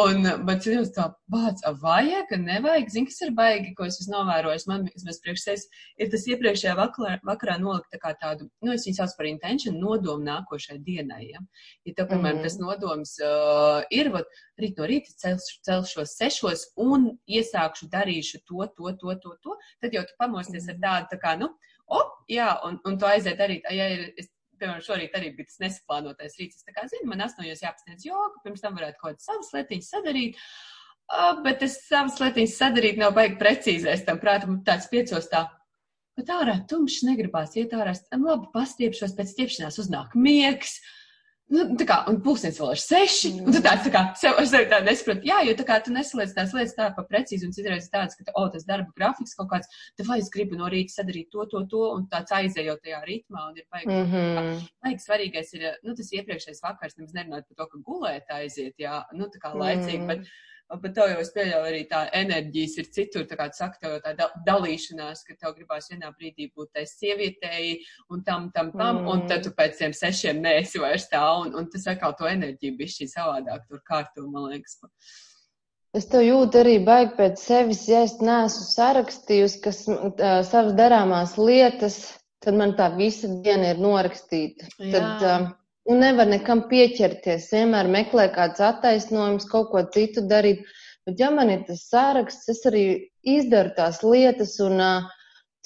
Un, 0.00 0.26
bet 0.48 0.64
citreiz 0.64 0.88
tā, 0.96 1.04
bāc, 1.30 1.60
vajag, 1.82 2.32
nevajag, 2.42 2.90
zini, 2.90 3.06
kas 3.12 3.22
ir 3.22 3.30
baigi, 3.36 3.70
ko 3.78 3.86
es 3.86 4.00
esmu 4.02 4.16
novērojis, 4.16 4.66
man, 4.66 4.88
es 4.90 5.20
priekš 5.22 5.44
sevis, 5.46 5.66
ir 6.02 6.10
tas 6.10 6.26
iepriekšējā 6.34 6.74
vakarā, 6.80 7.12
vakarā 7.30 7.54
nolikt 7.62 7.94
tā 7.94 8.02
kā 8.02 8.10
tādu, 8.18 8.48
nu, 8.66 8.74
es 8.74 8.88
viņu 8.88 8.98
sauc 8.98 9.14
par 9.20 9.30
intention, 9.30 9.78
nodomu 9.78 10.26
nākošai 10.26 10.80
dienai, 10.82 11.28
ja. 11.28 11.44
Ja 11.86 11.94
tev, 11.94 12.10
piemēram, 12.10 12.42
mm. 12.42 12.48
tas 12.48 12.58
nodoms 12.58 13.14
uh, 13.22 13.86
ir, 13.94 14.10
vat, 14.16 14.42
rīt 14.58 14.82
no 14.82 14.90
rīta 14.90 15.14
celš, 15.22 15.46
celšos 15.70 16.18
sešos 16.18 16.68
un 16.82 17.12
iesākšu 17.30 17.86
darīšu 17.94 18.42
to, 18.50 18.66
to, 18.74 18.90
to, 18.98 19.14
to, 19.22 19.38
to, 19.46 19.58
tad 19.78 19.94
jau 19.94 20.02
tu 20.10 20.18
pamosties 20.18 20.66
ar 20.74 20.82
tādu, 20.82 21.14
tā 21.14 21.22
kā, 21.22 21.38
nu, 21.38 21.54
op, 21.86 22.16
jā, 22.30 22.50
un, 22.66 22.82
un 22.88 22.98
tu 22.98 23.06
aiziet 23.06 23.38
darīt, 23.38 23.66
ja 23.70 23.92
ir, 23.94 24.08
es 24.18 24.33
piemēram, 24.64 24.84
šorīt 24.84 25.18
arī 25.18 25.30
bija 25.36 25.50
tas 25.50 25.60
nesaplānotais 25.62 26.38
rīts. 26.40 26.58
Es 26.58 26.66
tā 26.66 26.74
kā 26.74 26.86
zinu, 26.90 27.10
man 27.12 27.22
astoņos 27.26 27.62
jāpasniedz 27.62 28.08
joku, 28.08 28.42
pirms 28.46 28.64
tam 28.64 28.78
varētu 28.80 28.98
kaut 29.00 29.12
kādas 29.12 29.28
savas 29.28 29.52
lietiņas 29.54 29.92
sadarīt. 29.94 30.40
Uh, 31.04 31.30
bet 31.44 31.62
es 31.66 31.78
savas 31.84 32.16
lietiņas 32.22 32.58
sadarīt 32.62 32.98
nav 33.00 33.12
baigi 33.16 33.38
precīzēs 33.42 34.06
tam 34.08 34.18
prātam, 34.22 34.58
tāds 34.66 34.88
piecos 34.92 35.28
tā. 35.30 35.46
Bet 36.16 36.30
ārā 36.30 36.60
tumšs 36.70 37.02
negribās 37.04 37.56
iet 37.58 37.74
ārā, 37.76 37.92
labi, 38.16 38.48
pastiepšos, 38.54 39.16
pēc 39.18 39.34
stiepšanās 39.34 39.80
uznāk 39.82 40.14
miegs. 40.16 40.78
Uh, 40.78 41.03
Nu, 41.52 41.64
tā 41.76 41.84
kā, 41.84 41.96
un 42.08 42.16
pulkstenis 42.24 42.56
vēl 42.56 42.70
ir 42.72 42.80
seši, 42.80 43.30
mm. 43.34 43.48
un 43.48 43.52
tu 43.52 43.60
tāds 43.64 43.84
tā 43.84 43.90
kā 43.92 44.00
sev, 44.16 44.38
sev 44.48 44.64
tā 44.70 44.78
nesaproti, 44.80 45.28
jā, 45.28 45.42
jo 45.44 45.52
tā 45.58 45.66
kā 45.68 45.76
tu 45.84 45.92
nesaliec 45.92 46.32
tās 46.32 46.54
lietas 46.56 46.72
tā 46.78 46.86
pa 46.96 47.04
precīzi, 47.04 47.44
un 47.44 47.52
citreiz 47.52 47.90
tāds, 47.92 48.16
ka, 48.16 48.24
o, 48.40 48.46
tas 48.54 48.64
darba 48.64 48.88
grafiks 48.96 49.36
kaut 49.36 49.50
kāds, 49.50 49.68
tad 49.98 50.08
vai 50.08 50.16
es 50.22 50.30
gribu 50.32 50.56
no 50.56 50.70
rīta 50.72 50.96
sadarīt 50.96 51.28
to, 51.34 51.44
to, 51.52 51.60
to, 51.68 51.82
un 51.98 52.08
tāds 52.12 52.32
aizējot 52.38 52.80
tajā 52.86 53.02
ritmā, 53.04 53.44
un 53.50 53.60
ir 53.60 53.68
baigi, 53.68 53.92
mm 53.92 54.08
-hmm. 54.14 54.64
baigi 54.86 55.04
svarīgais 55.04 55.52
ir, 55.58 55.68
nu, 55.84 55.94
tas 56.00 56.10
iepriekšējais 56.16 56.64
vakars, 56.64 56.96
nemaz 56.96 57.12
nerunāt 57.18 57.44
par 57.50 57.60
to, 57.60 57.68
ka 57.74 57.84
gulēt 57.90 58.34
aiziet, 58.40 58.74
jā, 58.80 59.02
nu, 59.12 59.28
tā 59.28 59.44
kā 59.44 59.52
laicīgi, 59.52 60.00
mm. 60.00 60.08
bet 60.08 60.24
bet 60.80 60.94
tev 60.96 61.10
jau 61.12 61.20
es 61.20 61.30
pieļauju 61.34 61.68
arī 61.68 61.82
tā 61.90 62.00
enerģijas 62.16 62.78
ir 62.80 62.88
citur, 62.96 63.26
tā 63.28 63.36
kā 63.38 63.48
tu 63.52 63.58
saki, 63.60 63.80
tev 63.82 63.96
jau 63.96 64.00
tā 64.04 64.28
dalīšanās, 64.46 65.22
ka 65.26 65.36
tev 65.36 65.54
gribās 65.58 65.90
vienā 65.92 66.10
brīdī 66.16 66.48
būt 66.56 66.72
tai 66.78 66.86
sievietēji 66.88 67.76
un 68.14 68.24
tam, 68.26 68.48
tam, 68.54 68.72
tam, 68.72 69.02
mm. 69.02 69.10
un 69.12 69.26
tad 69.30 69.44
tu 69.44 69.52
pēc 69.56 69.76
tiem 69.80 69.94
sešiem 69.96 70.40
neesi 70.44 70.82
vairs 70.82 71.06
tā, 71.12 71.22
un, 71.44 71.54
un 71.58 71.68
tas 71.70 71.86
atkal 71.92 72.16
to 72.18 72.28
enerģiju 72.30 72.78
bišķi 72.80 73.10
savādāk 73.12 73.68
tur 73.68 73.84
kārtu, 73.86 74.26
man 74.30 74.50
liekas. 74.54 74.80
Es 75.94 76.08
to 76.10 76.18
jūtu 76.24 76.58
arī 76.64 76.78
baigi 76.82 77.14
pēc 77.20 77.38
sevis, 77.38 77.84
ja 77.86 78.02
es 78.08 78.16
neesmu 78.18 78.64
sarakstījusi, 78.66 79.60
kas 79.62 79.84
uh, 79.86 80.40
savas 80.42 80.74
darāmās 80.74 81.36
lietas, 81.38 82.00
tad 82.42 82.56
man 82.58 82.74
tā 82.78 82.88
visa 82.96 83.30
diena 83.44 83.70
ir 83.74 83.84
norakstīta. 83.84 84.66
Jā. 84.80 84.90
Tad, 84.96 85.28
uh, 85.28 85.52
un 85.90 86.00
nevar 86.00 86.28
nekam 86.30 86.64
pieķerties. 86.70 87.50
Vienmēr 87.52 87.90
meklē 87.92 88.28
kāds 88.34 88.62
attaisnojums, 88.64 89.48
kaut 89.50 89.70
ko 89.72 89.84
citu 89.94 90.24
darīt. 90.30 90.64
Bet, 91.04 91.18
ja 91.20 91.30
man 91.34 91.52
ir 91.52 91.66
tas 91.68 91.84
sāraksts, 91.90 92.48
es 92.52 92.62
arī 92.68 92.84
izdaru 93.36 93.74
tās 93.76 94.00
lietas, 94.04 94.54
un 94.64 94.80
uh, 94.80 95.10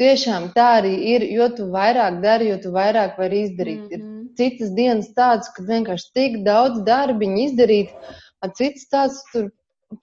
tiešām 0.01 0.51
tā 0.57 0.69
arī 0.81 0.95
ir. 1.15 1.27
Jo 1.31 1.51
tu 1.55 1.69
vairāk 1.75 2.19
dari, 2.25 2.51
jo 2.53 2.59
tu 2.65 2.75
vairāk 2.75 3.21
vari 3.21 3.45
izdarīt. 3.47 3.85
Mm 3.85 3.87
-hmm. 3.87 3.95
Ir 3.95 4.03
mhm. 4.03 4.27
citas 4.41 4.75
dienas 4.81 5.13
tādas, 5.15 5.53
kad 5.55 5.71
vienkārši 5.71 6.11
tik 6.15 6.43
daudz 6.49 6.83
darbiņu 6.87 7.45
izdarīt, 7.45 7.95
a 8.43 8.51
citas 8.51 8.91
tādas 8.91 9.23
tur 9.33 9.51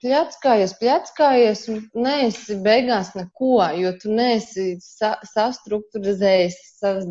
pļackājies, 0.02 0.72
pļackājies, 0.80 1.68
un 1.70 1.82
neesi 1.94 2.56
beigās 2.62 3.14
neko, 3.14 3.60
jo 3.78 3.92
tu 4.02 4.10
neesi 4.10 4.78
sa 4.80 5.16
sastruktūrizējis 5.34 6.56
savas, 6.80 7.04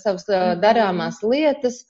savas 0.00 0.24
-hmm. 0.28 0.60
darāmās 0.62 1.20
lietas 1.22 1.84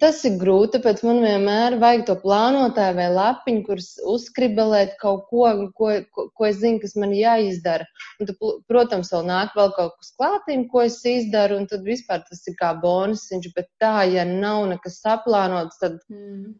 tas 0.00 0.20
ir 0.26 0.38
grūti, 0.40 0.76
tāpēc 0.76 1.02
man 1.06 1.20
vienmēr 1.22 1.76
vajag 1.82 2.04
to 2.08 2.16
plānotāju 2.22 2.96
vai 2.98 3.08
lapiņu, 3.14 3.62
kuras 3.66 3.90
uzskribelēt 4.14 4.96
kaut 5.02 5.28
ko, 5.30 5.44
ko, 5.78 5.92
ko, 6.14 6.26
ko 6.34 6.48
es 6.48 6.58
zinu, 6.62 6.80
kas 6.82 6.96
man 6.98 7.14
jāizdara. 7.16 7.86
Un, 8.18 8.30
tad, 8.30 8.42
protams, 8.70 9.12
vēl 9.14 9.28
nāk 9.28 9.54
vēl 9.58 9.72
kaut 9.76 9.94
kas 10.00 10.12
klātīm, 10.18 10.66
ko 10.72 10.82
es 10.86 10.98
izdaru, 11.06 11.60
un 11.62 11.70
tad 11.70 11.86
vispār 11.86 12.24
tas 12.26 12.42
ir 12.50 12.58
kā 12.58 12.72
bonusiņš, 12.82 13.52
bet 13.56 13.70
tā, 13.82 13.94
ja 14.10 14.26
nav 14.28 14.66
nekas 14.74 15.00
saplānots, 15.04 15.78
tad. 15.82 16.00
Mm. 16.12 16.52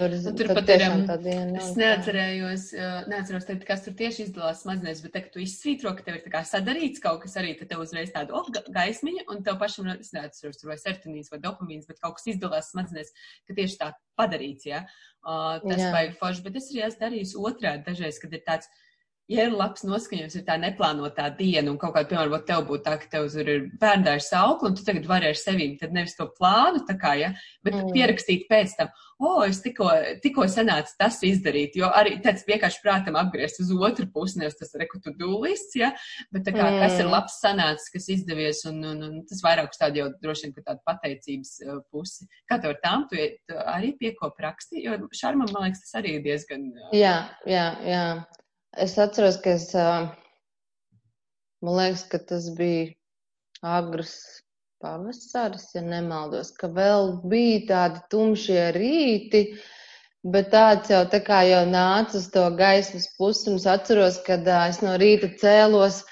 Tur, 0.00 0.14
nu, 0.14 0.32
tur 0.38 0.50
pat 0.56 0.70
ir. 0.74 0.84
Um, 0.86 1.04
es 1.58 1.70
neatcerējos, 1.78 2.66
uh, 2.76 3.00
neatceros, 3.10 3.46
teikt, 3.48 3.66
kas 3.68 3.82
tur 3.84 3.96
tieši 3.98 4.28
izdalās 4.28 4.62
smadzenēs, 4.64 5.02
bet, 5.04 5.16
kad 5.16 5.32
tu 5.34 5.42
izsvītro, 5.42 5.94
ka 5.98 6.06
tev 6.06 6.20
ir 6.20 6.38
sadarīts 6.50 7.02
kaut 7.04 7.22
kas 7.24 7.36
arī, 7.40 7.54
tad 7.58 7.72
tev 7.72 7.82
uzreiz 7.84 8.12
tāda 8.14 8.36
oh, 8.38 8.48
gaismiņa, 8.74 9.26
un 9.34 9.42
tev 9.46 9.58
pašam, 9.62 9.90
es 9.96 10.14
neatceros, 10.16 10.60
tur 10.60 10.72
vai 10.72 10.78
sertinīs 10.80 11.32
vai 11.32 11.42
dopamīns, 11.44 11.88
bet 11.90 12.00
kaut 12.02 12.18
kas 12.20 12.30
izdalās 12.34 12.70
smadzenēs, 12.74 13.12
ka 13.48 13.58
tieši 13.58 13.80
tā 13.82 13.92
padarīts, 14.20 14.70
jā. 14.70 14.84
Ja? 14.84 15.10
Uh, 15.24 15.60
tas 15.64 15.86
vajag 15.94 16.18
forši, 16.20 16.42
bet 16.44 16.58
es 16.60 16.72
arī 16.72 16.82
esmu 16.84 17.00
darījis 17.00 17.36
otrādi 17.40 17.86
dažreiz, 17.86 18.18
kad 18.20 18.34
ir 18.36 18.42
tāds 18.44 18.68
ja 19.30 19.46
ir 19.46 19.54
labs 19.56 19.84
noskaņojums, 19.86 20.36
ir 20.36 20.44
tā 20.44 20.56
neplānotā 20.60 21.30
diena, 21.38 21.70
un 21.72 21.78
kaut 21.80 21.94
kādā, 21.94 22.10
piemēram, 22.10 22.44
tev 22.44 22.66
būtu 22.68 22.84
tā, 22.84 22.96
ka 23.00 23.08
tev 23.14 23.28
tur 23.32 23.48
ir 23.48 23.62
bērndārs 23.80 24.28
aukli, 24.36 24.70
un 24.70 24.76
tu 24.76 24.84
tagad 24.84 25.08
vari 25.08 25.30
ar 25.30 25.38
sevīm, 25.38 25.78
tad 25.80 25.94
nevis 25.96 26.16
to 26.18 26.26
plānu, 26.36 26.82
tā 26.88 26.98
kā, 27.00 27.14
ja, 27.20 27.30
bet 27.64 27.78
mm. 27.78 27.94
pierakstīt 27.96 28.44
pēc 28.50 28.74
tam, 28.76 28.92
o, 29.14 29.30
oh, 29.30 29.40
es 29.46 29.62
tikko, 29.64 29.88
tikko 30.20 30.44
sanācu 30.52 30.92
tas 31.00 31.22
izdarīt, 31.24 31.78
jo 31.80 31.88
arī 31.88 32.18
tāds 32.24 32.44
vienkārši 32.48 32.82
prātam 32.84 33.16
apgriezt 33.16 33.62
uz 33.64 33.72
otru 33.72 34.10
pusi, 34.12 34.42
nevis 34.42 34.58
tas 34.60 34.76
rekutu 34.80 35.14
dūlists, 35.16 35.78
ja, 35.80 35.94
bet 36.34 36.44
tā 36.44 36.52
kā, 36.52 36.68
mm. 36.68 36.84
kas 36.84 37.00
ir 37.00 37.08
labs 37.08 37.40
sanācis, 37.40 37.88
kas 37.96 38.10
izdevies, 38.18 38.60
un, 38.68 38.82
un, 38.92 39.02
un 39.08 39.18
tas 39.30 39.40
vairāk 39.46 39.72
uz 39.72 39.80
tādu 39.80 40.02
jau 40.02 40.12
droši 40.20 40.50
vien, 40.50 40.56
ka 40.58 40.68
tādu 40.68 40.84
pateicības 40.92 41.56
uh, 41.64 41.80
pusi. 41.88 42.28
Kā 42.50 42.60
tev 42.60 42.76
ar 42.76 42.80
tām, 42.84 43.08
tu, 43.08 43.24
tu 43.48 43.58
arī 43.72 43.94
piekop 43.96 44.36
raksti, 44.44 44.84
jo 44.84 45.00
šarmam, 45.16 45.48
man 45.54 45.70
liekas, 45.70 45.86
tas 45.86 46.02
arī 46.02 46.18
ir 46.18 46.24
diezgan. 46.28 46.68
Uh, 46.76 46.96
jā, 46.98 47.18
jā, 47.48 47.68
jā. 47.88 48.06
Es 48.76 48.96
atceros, 48.98 49.36
ka 49.42 49.52
es, 49.54 49.68
man 51.62 51.76
liekas, 51.78 52.02
ka 52.10 52.18
tas 52.30 52.48
bija 52.58 52.90
agrs 53.62 54.14
pavasaris, 54.82 55.68
ja 55.76 55.82
nemaldos, 55.84 56.50
ka 56.58 56.68
vēl 56.78 57.12
bija 57.30 57.60
tādi 57.68 58.02
tumšie 58.10 58.64
rīti, 58.76 59.44
bet 60.34 60.50
tāds 60.56 60.90
jau 60.90 61.04
tā 61.12 61.22
kā 61.24 61.44
jau 61.48 61.62
nāca 61.70 62.18
uz 62.18 62.26
to 62.34 62.44
gaismas 62.58 63.06
pusi, 63.18 63.46
un 63.52 63.62
es 63.62 63.68
atceros, 63.76 64.18
kad 64.26 64.50
es 64.56 64.82
no 64.82 64.98
rīta 65.00 65.30
cēlos, 65.44 66.02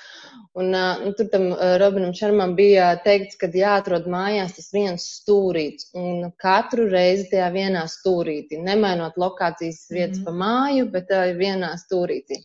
Un, 0.55 0.69
nu, 1.05 1.13
tur 1.17 1.29
tam 1.33 1.47
Robinam 1.81 2.11
Šarmam 2.13 2.51
bija 2.57 2.91
teikts, 3.05 3.39
ka 3.41 3.49
jāatrod 3.57 4.05
mājās 4.15 4.53
tas 4.59 4.67
viens 4.75 5.07
stūrīts. 5.21 5.87
Un 5.97 6.27
katru 6.45 6.91
reizi 6.93 7.31
tajā 7.31 7.47
vienā 7.55 7.87
stūrītī, 7.89 8.59
nemainot 8.67 9.17
lokācijas 9.23 9.87
vietas 9.89 10.21
mm 10.21 10.27
pa 10.29 10.35
māju, 10.43 10.91
bet 10.93 11.15
uh, 11.17 11.31
vienā 11.39 11.73
stūrītī. 11.81 12.43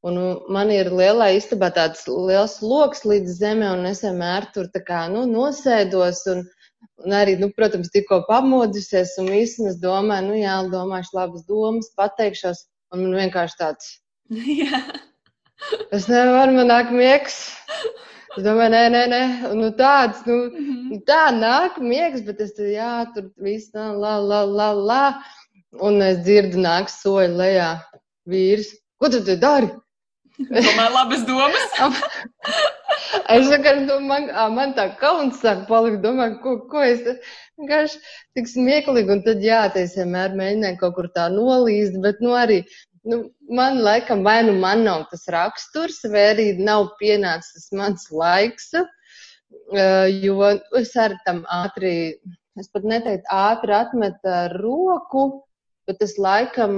Un 0.00 0.16
man 0.48 0.70
ir 0.72 0.88
lielā 0.96 1.26
istabā 1.36 1.68
tāds 1.76 2.06
liels 2.08 2.56
loks 2.64 3.02
līdz 3.04 3.34
zemē, 3.36 3.72
un 3.76 3.88
es 3.90 4.00
vienmēr 4.00 4.46
tur 4.54 4.70
tā 4.72 4.80
kā, 4.86 5.02
nu, 5.12 5.26
nosēdos 5.28 6.22
un, 6.32 6.40
un 7.04 7.16
arī, 7.18 7.34
nu, 7.40 7.50
protams, 7.56 7.90
tikko 7.92 8.22
pamodusies 8.28 9.12
un 9.20 9.28
un 9.28 9.68
es 9.68 9.76
domāju, 9.82 10.30
nu, 10.30 10.38
jā, 10.40 10.54
domāšu 10.72 11.18
labas 11.18 11.44
domas, 11.44 11.90
pateikšos, 12.00 12.62
un 12.94 13.04
man 13.04 13.18
vienkārši 13.18 13.60
tāds. 13.60 13.90
Jā. 14.62 14.80
Es 15.92 16.08
nevaru, 16.08 16.56
man 16.56 16.72
nāk 16.72 16.94
miegs. 16.96 17.36
Es 18.38 18.46
domāju, 18.46 18.72
nē, 18.72 18.82
nē, 18.94 19.04
nē, 19.12 19.22
nu 19.58 19.68
tāds, 19.76 20.24
nu, 20.24 20.38
mm 20.48 20.64
-hmm. 20.64 21.04
tā 21.04 21.22
nāk 21.36 21.76
miegs, 21.76 22.24
bet 22.24 22.40
es 22.40 22.54
tur, 22.56 22.72
jā, 22.72 23.04
tur 23.14 23.28
viss 23.36 23.68
tā, 23.74 23.92
la, 23.92 24.16
la, 24.16 24.44
la, 24.44 24.72
la. 24.72 25.04
Un 25.72 26.00
es 26.02 26.24
dzirdu, 26.24 26.56
nāk 26.56 26.88
soļi 26.88 27.36
lejā 27.36 27.70
vīrs. 28.26 28.72
Ko 28.98 29.08
tu 29.08 29.20
dari? 29.36 29.70
Domāju, 30.40 30.92
labas 30.94 31.24
domas. 31.28 31.74
es 33.36 33.48
vienkārši 33.50 33.86
domāju, 33.88 34.06
man, 34.08 34.28
man 34.56 34.74
tā 34.76 34.86
kauns 35.00 35.40
sāk 35.42 35.66
palikt, 35.68 36.00
domāju, 36.04 36.38
ko, 36.44 36.54
ko 36.72 36.84
es 36.86 37.02
vienkārši 37.60 38.00
tik 38.38 38.48
smieklīgi, 38.48 39.12
un 39.18 39.24
tad 39.26 39.44
jā, 39.44 39.66
es 39.76 39.98
vienmēr 39.98 40.36
mēģināju 40.38 40.80
kaut 40.80 40.96
kur 40.96 41.10
tā 41.16 41.28
nolīst, 41.34 42.00
bet, 42.04 42.24
nu, 42.24 42.32
arī 42.38 42.62
Nu, 43.02 43.30
man 43.48 43.78
laikam 43.80 44.22
vai 44.24 44.42
nu 44.44 44.52
man 44.60 44.82
nav 44.84 45.06
tas 45.10 45.22
raksturs, 45.32 46.02
vai 46.12 46.24
arī 46.34 46.46
nav 46.60 46.90
pienācis 47.00 47.54
tas 47.54 47.70
mans 47.78 48.02
laiks, 48.12 48.66
jo 50.24 50.50
es 50.80 50.92
arī 51.04 51.16
tam 51.24 51.40
ātri, 51.48 51.92
es 52.60 52.68
pat 52.68 52.84
neteiktu 52.92 53.32
ātri 53.32 53.76
atmetu 53.78 54.36
roku, 54.58 55.24
bet 55.88 56.04
es 56.04 56.18
laikam 56.20 56.76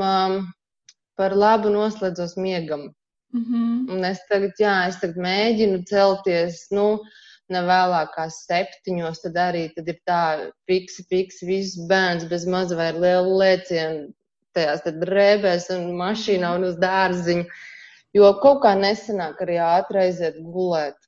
par 1.18 1.34
labu 1.44 1.74
noslēdzos 1.74 2.38
miegam. 2.38 2.92
Mm 3.32 3.44
-hmm. 3.44 3.92
Un 3.92 4.04
es 4.04 4.20
tagad, 4.28 4.52
jā, 4.60 4.88
es 4.88 5.00
tagad 5.00 5.16
mēģinu 5.16 5.84
celties, 5.88 6.66
nu, 6.70 7.00
ne 7.48 7.62
vēlāk 7.68 8.12
kā 8.16 8.26
septiņos, 8.30 9.22
tad 9.24 9.36
arī 9.36 9.62
tad 9.76 9.88
ir 9.88 9.98
tā 10.08 10.52
fiksi, 10.68 11.04
fiksi, 11.10 11.46
viss 11.46 11.78
bērns 11.88 12.28
bez 12.28 12.46
maza 12.46 12.76
vai 12.76 12.92
liela 12.92 13.38
lēciena 13.42 14.08
tajās 14.56 14.84
drēbēs 14.84 15.70
un 15.76 15.94
mašīnā 15.96 16.54
un 16.56 16.64
uz 16.64 16.76
dārziņu, 16.76 17.46
jo 18.18 18.32
kaut 18.44 18.62
kā 18.64 18.74
nesanāk 18.76 19.40
arī 19.40 19.56
ātri 19.64 20.04
aiziet 20.06 20.36
gulēt. 20.54 20.98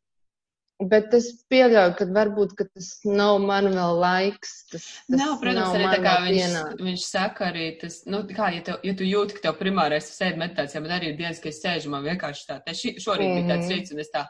Bet 0.90 1.14
es 1.16 1.28
pieļauju, 1.52 1.94
ka 1.98 2.06
varbūt 2.14 2.54
ka 2.58 2.66
tas 2.68 2.88
nav 3.06 3.38
man 3.42 3.68
vēl 3.72 3.98
laiks. 4.02 4.54
Tas, 4.72 4.86
tas 5.08 5.20
nav, 5.20 5.34
protams, 5.42 5.60
nav 5.60 5.76
arī 5.78 5.90
tā 5.90 6.00
kā 6.04 6.14
viņš, 6.24 6.38
pienāk. 6.40 6.84
viņš 6.88 7.04
saka, 7.08 7.48
arī 7.50 7.66
tas, 7.80 8.00
nu, 8.10 8.22
kā, 8.30 8.50
ja, 8.56 8.62
tev, 8.66 8.80
ja 8.86 8.94
tu 8.98 9.06
jūti, 9.08 9.36
ka 9.36 9.46
tev 9.46 9.58
primārais 9.60 10.08
sēdi 10.16 10.40
meditācijā, 10.40 10.82
man 10.84 10.96
arī 10.98 11.12
ir 11.12 11.20
dienas, 11.20 11.42
ka 11.42 11.50
es 11.52 11.60
sēžu, 11.62 11.92
man 11.94 12.06
vienkārši 12.06 12.48
tā, 12.50 12.58
te 12.64 12.74
šorīt 12.74 12.98
mm 12.98 13.06
-hmm. 13.06 13.38
bija 13.38 13.50
tāds 13.52 13.66
mhm. 13.68 13.72
rīts, 13.74 13.94
un 13.94 14.04
es 14.04 14.12
tā, 14.14 14.26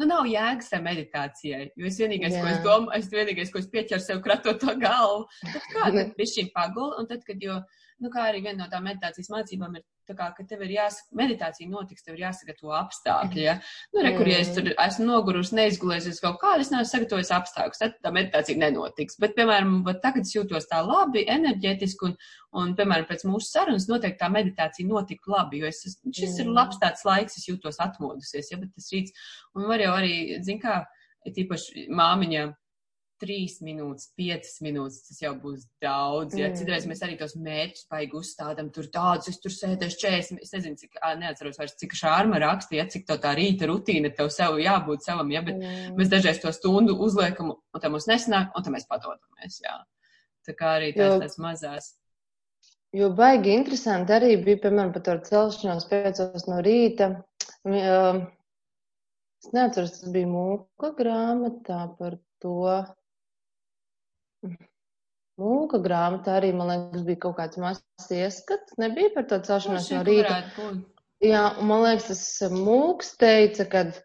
nu, 0.00 0.08
nav 0.08 0.28
jēgas 0.30 0.70
tai 0.72 0.80
meditācijai. 0.84 1.68
Jo 1.76 1.86
es 1.90 1.98
vienīgais, 2.00 2.36
Jā. 2.36 2.42
ko 2.42 2.48
es 2.54 2.64
domāju, 2.64 2.98
es 2.98 3.10
vienīgais, 3.12 3.52
ko 3.52 3.58
es 3.58 3.68
pieķeru 3.74 4.00
sev 4.00 4.22
kratot 4.24 4.60
to 4.60 4.74
galvu, 4.80 5.26
tad 5.44 5.62
kā, 5.74 5.90
tad 5.98 6.16
bišķiņ 6.16 6.52
pagulu, 6.54 6.94
un 7.00 7.10
tad, 7.10 7.24
kad 7.26 7.42
jau 7.42 7.60
nu, 8.00 8.10
kā 8.12 8.26
arī 8.28 8.42
viena 8.44 8.64
no 8.64 8.68
tām 8.72 8.86
meditācijas 8.88 9.30
mācībām 9.32 9.76
ir, 9.78 9.84
kā, 10.10 10.26
ka 10.34 10.44
tev 10.48 10.64
ir 10.66 10.72
jāsaka, 10.74 11.14
meditācija 11.20 11.70
notiks, 11.70 12.02
tev 12.06 12.16
ir 12.16 12.24
jāsagatavo 12.24 12.72
apstākļi. 12.78 13.42
Ja? 13.44 13.54
Nu, 13.94 14.02
re, 14.04 14.12
kur, 14.16 14.28
ja 14.30 14.40
es 14.42 14.50
tur 14.56 14.70
esmu 14.72 15.06
nogurusi, 15.06 15.54
neizgulējusies 15.58 16.20
kaut 16.24 16.40
kā, 16.42 16.56
es 16.58 16.72
neesmu 16.72 16.90
sagatavojis 16.90 17.32
apstākļus, 17.36 17.82
tad 17.82 17.98
tā 18.02 18.12
meditācija 18.16 18.58
nenotiks. 18.58 19.18
Bet, 19.22 19.36
piemēram, 19.38 19.80
tagad 20.02 20.26
es 20.26 20.34
jūtos 20.34 20.66
tā 20.70 20.80
labi, 20.86 21.26
enerģetiski, 21.30 22.10
un, 22.10 22.16
un, 22.62 22.74
piemēram, 22.78 23.06
pēc 23.10 23.26
mūsu 23.30 23.52
sarunas 23.52 23.86
noteikti 23.90 24.22
tā 24.24 24.30
meditācija 24.34 24.88
notika 24.88 25.36
labi, 25.36 25.62
jo 25.62 25.70
es, 25.70 25.84
šis 25.86 26.32
mm. 26.34 26.40
ir 26.42 26.54
labs 26.56 26.80
tāds 26.82 27.06
laiks, 27.06 27.38
es 27.38 27.46
jūtos 27.50 27.78
atmodusies, 27.84 28.50
ja, 28.50 28.58
bet 28.58 28.74
tas 28.74 28.90
rīts, 28.94 29.30
un 29.54 29.70
var 29.70 29.84
jau 29.84 29.94
arī, 30.00 30.16
zin 30.46 30.58
kā, 30.62 30.82
tīpaši 31.28 31.90
māmiņa 31.92 32.48
trīs 33.20 33.58
minūtes, 33.64 34.08
piecas 34.18 34.56
minūtes, 34.64 35.04
tas 35.08 35.20
jau 35.22 35.32
būs 35.38 35.66
daudz. 35.82 36.36
Ja? 36.38 36.48
Mm. 36.48 36.56
Citreiz 36.58 36.86
mēs 36.88 37.02
arī 37.06 37.18
tos 37.20 37.36
mērķus 37.38 37.86
baigi 37.92 38.18
uzstādām, 38.20 38.70
tur 38.74 38.88
tādus, 38.92 39.30
es 39.32 39.40
tur 39.42 39.54
sēdēšu 39.54 40.00
40, 40.02 40.42
es 40.46 40.54
nezinu, 40.56 40.80
cik, 40.80 40.98
neatceros 41.20 41.60
vairs, 41.60 41.76
cik 41.80 41.96
šārma 42.00 42.40
rakstīja, 42.42 42.88
cik 42.92 43.06
to 43.08 43.18
tā 43.22 43.34
rīta 43.38 43.68
rutīna 43.70 44.12
tev 44.16 44.32
sev 44.34 44.58
jābūt 44.62 45.06
savam, 45.06 45.30
ja, 45.34 45.44
bet 45.46 45.60
mm. 45.60 45.94
mēs 46.00 46.12
dažreiz 46.12 46.42
to 46.42 46.52
stundu 46.56 46.96
uzliekam, 47.06 47.54
un 47.54 47.84
tā 47.84 47.92
mums 47.92 48.08
nesanāk, 48.10 48.54
un 48.56 48.66
tā 48.66 48.74
mēs 48.74 48.88
padodamies, 48.90 49.62
jā. 49.64 49.78
Tā 50.48 50.56
kā 50.56 50.76
arī 50.78 50.92
tās, 50.96 51.14
jo, 51.14 51.22
tās 51.22 51.40
mazās. 51.42 51.90
Jo 52.96 53.12
baigi 53.14 53.52
interesanti 53.54 54.14
arī 54.16 54.32
bija, 54.42 54.64
piemēram, 54.64 54.90
par 54.94 55.04
to 55.06 55.14
celšanos 55.28 55.86
piecos 55.90 56.46
no 56.48 56.58
rīta. 56.64 57.12
Uh, 57.68 58.24
es 59.44 59.52
neatceros, 59.54 60.00
tas 60.00 60.14
bija 60.14 60.26
mūka 60.30 60.90
grāmatā 60.98 61.84
par 62.00 62.16
to 62.42 62.56
Mūka 65.40 65.80
grāmatā 65.80 66.36
arī, 66.36 66.52
man 66.56 66.68
liekas, 66.68 67.04
bija 67.06 67.20
kaut 67.24 67.36
kāds 67.38 67.60
mazs 67.60 68.12
ieskats. 68.12 68.76
Nebija 68.80 69.12
par 69.14 69.26
to 69.30 69.40
celšanos 69.46 69.88
no 69.94 70.02
rīta. 70.04 70.40
Jā, 71.24 71.42
un 71.60 71.68
man 71.68 71.84
liekas, 71.84 72.08
tas 72.10 72.52
mūks 72.52 73.14
teica, 73.20 73.66
kad, 73.72 74.00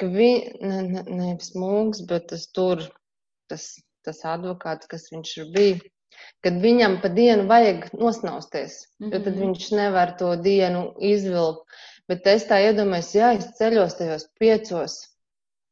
ka 0.00 0.08
vi, 0.12 0.30
ne, 0.60 0.82
ne, 0.88 1.04
nevis 1.08 1.54
mūks, 1.56 2.02
bet 2.08 2.28
tas 2.32 2.46
tur, 2.56 2.84
tas, 3.52 3.68
tas 4.04 4.20
advokāts, 4.28 4.88
kas 4.92 5.08
viņš 5.12 5.34
bija, 5.56 5.80
kad 6.44 6.60
viņam 6.64 6.98
pa 7.02 7.12
dienu 7.12 7.44
vajag 7.50 7.90
nosnausties, 8.00 8.80
mm 8.98 9.06
-hmm. 9.06 9.12
jo 9.12 9.24
tad 9.24 9.34
mhm. 9.34 9.42
viņš 9.44 9.70
nevar 9.80 10.16
to 10.20 10.34
dienu 10.48 10.88
izvilkt. 11.12 11.80
Bet 12.08 12.26
es 12.26 12.48
tā 12.48 12.60
iedomājos, 12.64 13.14
jā, 13.14 13.34
es 13.36 13.52
ceļos 13.60 13.98
tajos 14.00 14.28
piecos 14.40 15.00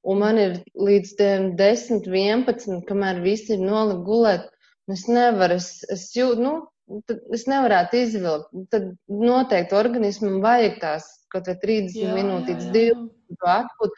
un 0.06 0.22
man 0.22 0.38
ir 0.38 0.56
līdz 0.78 1.14
10, 1.18 2.06
11, 2.06 2.80
kamēr 2.88 3.20
visi 3.24 3.56
ir 3.56 3.64
nolikuši 3.64 4.06
gulēt. 4.06 4.48
Es 4.92 5.06
nevaru, 5.10 5.58
es, 5.58 5.82
es 5.90 6.08
jūtu, 6.14 6.42
nu, 6.44 7.10
es 7.34 7.46
nevarētu 7.50 7.98
izvilkt. 8.04 8.52
Tad 8.70 8.92
noteikti 9.10 9.74
organismam 9.74 10.38
vajag 10.44 10.78
tās 10.82 11.08
kaut 11.32 11.48
vai 11.50 11.56
30 11.62 11.96
jā, 11.98 12.12
minūtes, 12.14 12.68
20 12.74 13.48
atpūt, 13.50 13.96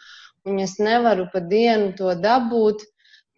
un 0.48 0.62
es 0.64 0.78
nevaru 0.80 1.28
pa 1.32 1.42
dienu 1.44 1.92
to 1.98 2.14
dabūt, 2.16 2.86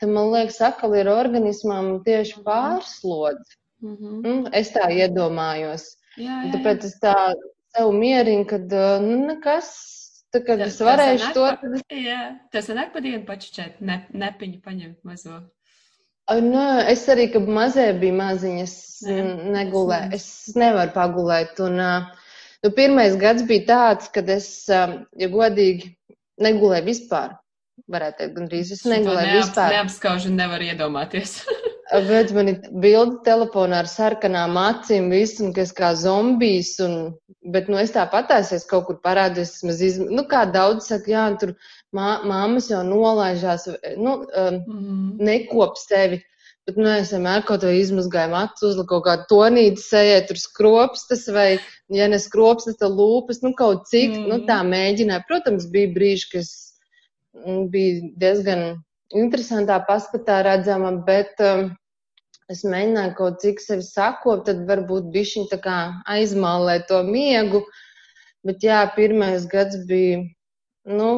tad 0.01 0.13
man 0.15 0.31
liekas, 0.33 0.61
atkal 0.71 0.95
ir 0.97 1.11
organismam 1.11 1.97
tieši 2.07 2.39
mhm. 2.39 2.45
pārslodzi. 2.47 3.57
Mm 3.81 3.97
-hmm. 3.97 4.49
es 4.53 4.71
tā 4.77 4.91
iedomājos. 4.93 5.97
Jā, 6.17 6.25
jā, 6.25 6.39
jā. 6.45 6.53
Tāpēc 6.53 6.85
es 6.85 6.99
tā 7.01 7.15
sev 7.75 7.93
mierinu, 7.97 8.45
ka 8.47 8.59
nu, 9.01 9.17
nekas 9.27 10.00
Tā 10.31 10.43
kā 10.47 10.55
es 10.63 10.77
varēšu 10.79 11.33
to. 11.35 11.47
Pa, 11.59 11.97
jā, 11.99 12.21
tas 12.55 12.69
nāk 12.71 12.93
pa 12.95 13.03
dienu 13.03 13.25
pačučēt, 13.27 13.81
ne, 13.83 14.05
nepiņu 14.15 14.61
paņemt 14.63 15.01
mazo. 15.09 15.41
Nē, 16.31 16.67
es 16.93 17.03
arī, 17.11 17.27
kad 17.35 17.49
mazie 17.51 17.89
bija 17.99 18.15
maziņas, 18.21 18.75
negulēju. 19.57 20.13
Es 20.15 20.29
nevaru 20.55 20.95
pagulēt. 20.95 21.59
Un, 21.65 21.81
nu, 22.63 22.73
pirmais 22.77 23.17
gads 23.19 23.43
bija 23.49 23.67
tāds, 23.73 24.11
kad 24.15 24.31
es, 24.31 24.49
ja 24.71 25.31
godīgi, 25.33 25.91
negulēju 26.47 26.87
vispār. 26.87 27.35
Varētu 27.91 28.21
teikt, 28.21 28.37
gandrīz 28.37 28.71
es 28.77 28.85
negulēju 28.87 29.33
neap, 29.33 29.41
vispār. 29.41 29.75
Neapskaužu 29.75 30.31
nevar 30.37 30.63
iedomāties. 30.63 31.41
Bet 31.91 32.31
man 32.31 32.47
ir 32.47 32.59
bildi 32.83 33.19
telefonā 33.27 33.81
ar 33.83 33.89
sarkanām 33.91 34.55
acīm, 34.61 35.09
visu, 35.11 35.43
un 35.49 35.55
kas 35.57 35.73
kā 35.75 35.91
zombijs, 35.99 36.77
un, 36.85 36.97
bet, 37.51 37.67
nu, 37.73 37.81
es 37.83 37.91
tā 37.97 38.05
patēsies 38.13 38.63
kaut 38.71 38.87
kur 38.87 39.01
parādījos, 39.03 39.57
maz 39.67 39.81
iz, 39.83 39.97
nu, 39.99 40.23
kā 40.31 40.45
daudz 40.55 40.87
saka, 40.93 41.11
jā, 41.11 41.25
tur 41.41 41.57
mā, 41.97 42.21
māmas 42.31 42.69
jau 42.71 42.85
nolaižās, 42.87 43.67
nu, 43.99 44.21
um, 44.23 44.61
mm 44.61 44.99
nekop 45.21 45.75
sevi. 45.81 46.21
Bet, 46.69 46.77
nu, 46.79 46.87
es 46.93 47.11
vienmēr 47.11 47.43
kaut 47.49 47.65
ko 47.67 47.73
izmazgāju 47.75 48.31
matus, 48.37 48.63
uzliku 48.69 48.93
kaut 48.93 49.07
kādu 49.09 49.27
tonīti 49.33 49.83
sejai, 49.83 50.21
tur 50.29 50.39
skropstas 50.39 51.27
vai, 51.35 51.49
ja 51.91 52.07
ne 52.13 52.21
skropstas, 52.23 52.79
tad 52.79 52.95
lūpas, 52.95 53.43
nu, 53.43 53.51
kaut 53.59 53.91
cik, 53.91 54.15
mm 54.15 54.31
nu, 54.31 54.39
tā 54.47 54.61
mhm. 54.63 54.71
mēģināju. 54.77 55.27
Protams, 55.27 55.67
bija 55.75 55.91
brīži, 55.97 56.31
kas 56.37 56.55
mm, 57.35 57.67
bija 57.75 58.15
diezgan 58.23 58.65
interesantā 59.11 59.81
paskatā 59.89 60.39
redzama, 60.47 60.95
bet 61.07 61.43
um, 61.43 61.73
es 62.51 62.65
mēģināju 62.67 63.15
kaut 63.19 63.41
cik 63.45 63.63
sevi 63.63 63.85
sakot, 63.87 64.45
tad 64.49 64.65
varbūt 64.69 65.11
bišķiņ 65.15 65.49
tā 65.53 65.61
kā 65.63 65.79
aizmālēt 66.11 66.89
to 66.91 67.01
miegu. 67.07 67.63
Bet 68.47 68.65
jā, 68.65 68.83
pirmais 68.97 69.45
gads 69.51 69.83
bija, 69.89 70.23
nu, 70.89 71.11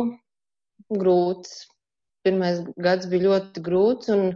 grūts. 0.92 1.66
Pirmais 2.26 2.62
gads 2.78 3.08
bija 3.10 3.28
ļoti 3.28 3.62
grūts 3.64 4.10
un 4.14 4.32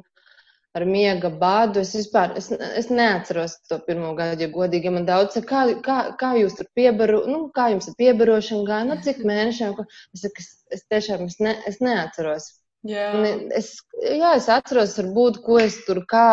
ar 0.76 0.84
miega 0.88 1.30
bādu. 1.42 1.80
Es 1.82 1.94
vispār 1.96 2.34
es, 2.38 2.50
es 2.52 2.90
neatceros 2.92 3.56
to 3.70 3.78
pirmo 3.86 4.12
gadu, 4.18 4.44
ja 4.44 4.52
godīgi. 4.52 4.92
Man 4.92 5.08
daudz 5.08 5.38
saka, 5.38 5.48
kā, 5.48 5.80
kā, 5.86 5.98
kā 6.20 6.32
jūs 6.40 6.58
tur 6.58 6.68
piebaru, 6.78 7.22
nu, 7.30 7.46
kā 7.56 7.70
jums 7.72 7.88
ir 7.90 7.96
piebarošana 8.00 8.68
gāja, 8.68 8.88
nu, 8.90 9.00
cik 9.06 9.24
mēnešiem. 9.28 9.74
Es 10.16 10.24
saku, 10.26 10.44
es, 10.44 10.52
es 10.78 10.86
tiešām 10.92 11.26
es, 11.30 11.38
ne, 11.42 11.56
es 11.70 11.80
neatceros. 11.84 12.50
Jā. 12.86 13.10
Es, 13.56 13.72
jā, 13.98 14.36
es 14.38 14.50
atceros, 14.52 14.94
varbūt, 15.00 15.40
ko 15.46 15.58
es 15.62 15.80
tur 15.86 16.04
kā, 16.10 16.28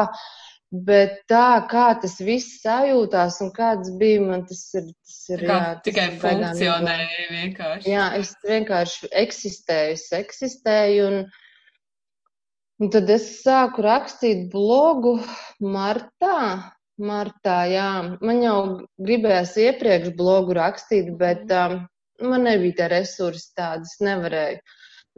bet 0.73 1.19
tā, 1.29 1.61
kā 1.69 1.91
tas 2.01 2.17
viss 2.23 2.57
sajūtās 2.63 3.37
un 3.45 3.51
kāds 3.53 3.93
bija, 3.99 4.23
man 4.25 4.45
tas 4.49 4.65
ir. 4.79 4.89
Tas 5.05 5.19
ir 5.29 5.43
kā, 5.45 5.55
jā, 5.55 5.69
tas 5.77 5.85
tikai 5.85 6.07
funkcionēja 6.19 7.25
vienkārši. 7.29 7.91
Jā, 7.93 8.07
es 8.17 8.33
vienkārši 8.43 9.09
eksistēju, 9.23 9.95
es 9.95 10.05
eksistēju. 10.17 11.05
Un, 11.07 11.19
un 12.81 12.93
tad 12.95 13.11
es 13.13 13.29
sāku 13.43 13.85
rakstīt 13.85 14.49
blogu 14.51 15.19
martā. 15.61 16.39
Martā, 17.03 17.57
jā. 17.71 17.87
Man 18.21 18.41
jau 18.43 18.57
gribējās 19.01 19.55
iepriekš 19.63 20.11
blogu 20.17 20.57
rakstīt, 20.57 21.09
bet 21.17 21.49
um, 21.53 21.79
man 22.21 22.45
nebija 22.45 22.83
tā 22.83 22.89
resursi 22.97 23.49
tādas, 23.57 23.95
nevarēju. 24.03 24.59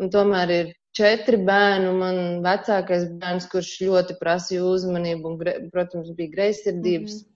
Un 0.03 0.11
tomēr 0.11 0.53
ir 0.55 0.71
četri 0.95 1.37
bērni, 1.47 1.93
man 1.99 2.19
vecākais 2.45 3.07
bērns, 3.21 3.47
kurš 3.51 3.71
ļoti 3.87 4.17
prasīja 4.19 4.65
uzmanību, 4.67 5.31
un, 5.31 5.71
protams, 5.73 6.11
bija 6.17 6.33
greizsirdības. 6.37 7.21
Mhm. 7.23 7.31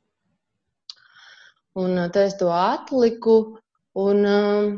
Un 1.79 1.97
uh, 1.97 2.07
tā 2.13 2.25
es 2.27 2.37
to 2.39 2.49
atliku. 2.53 3.39
Un, 3.99 4.23
um, 4.25 4.75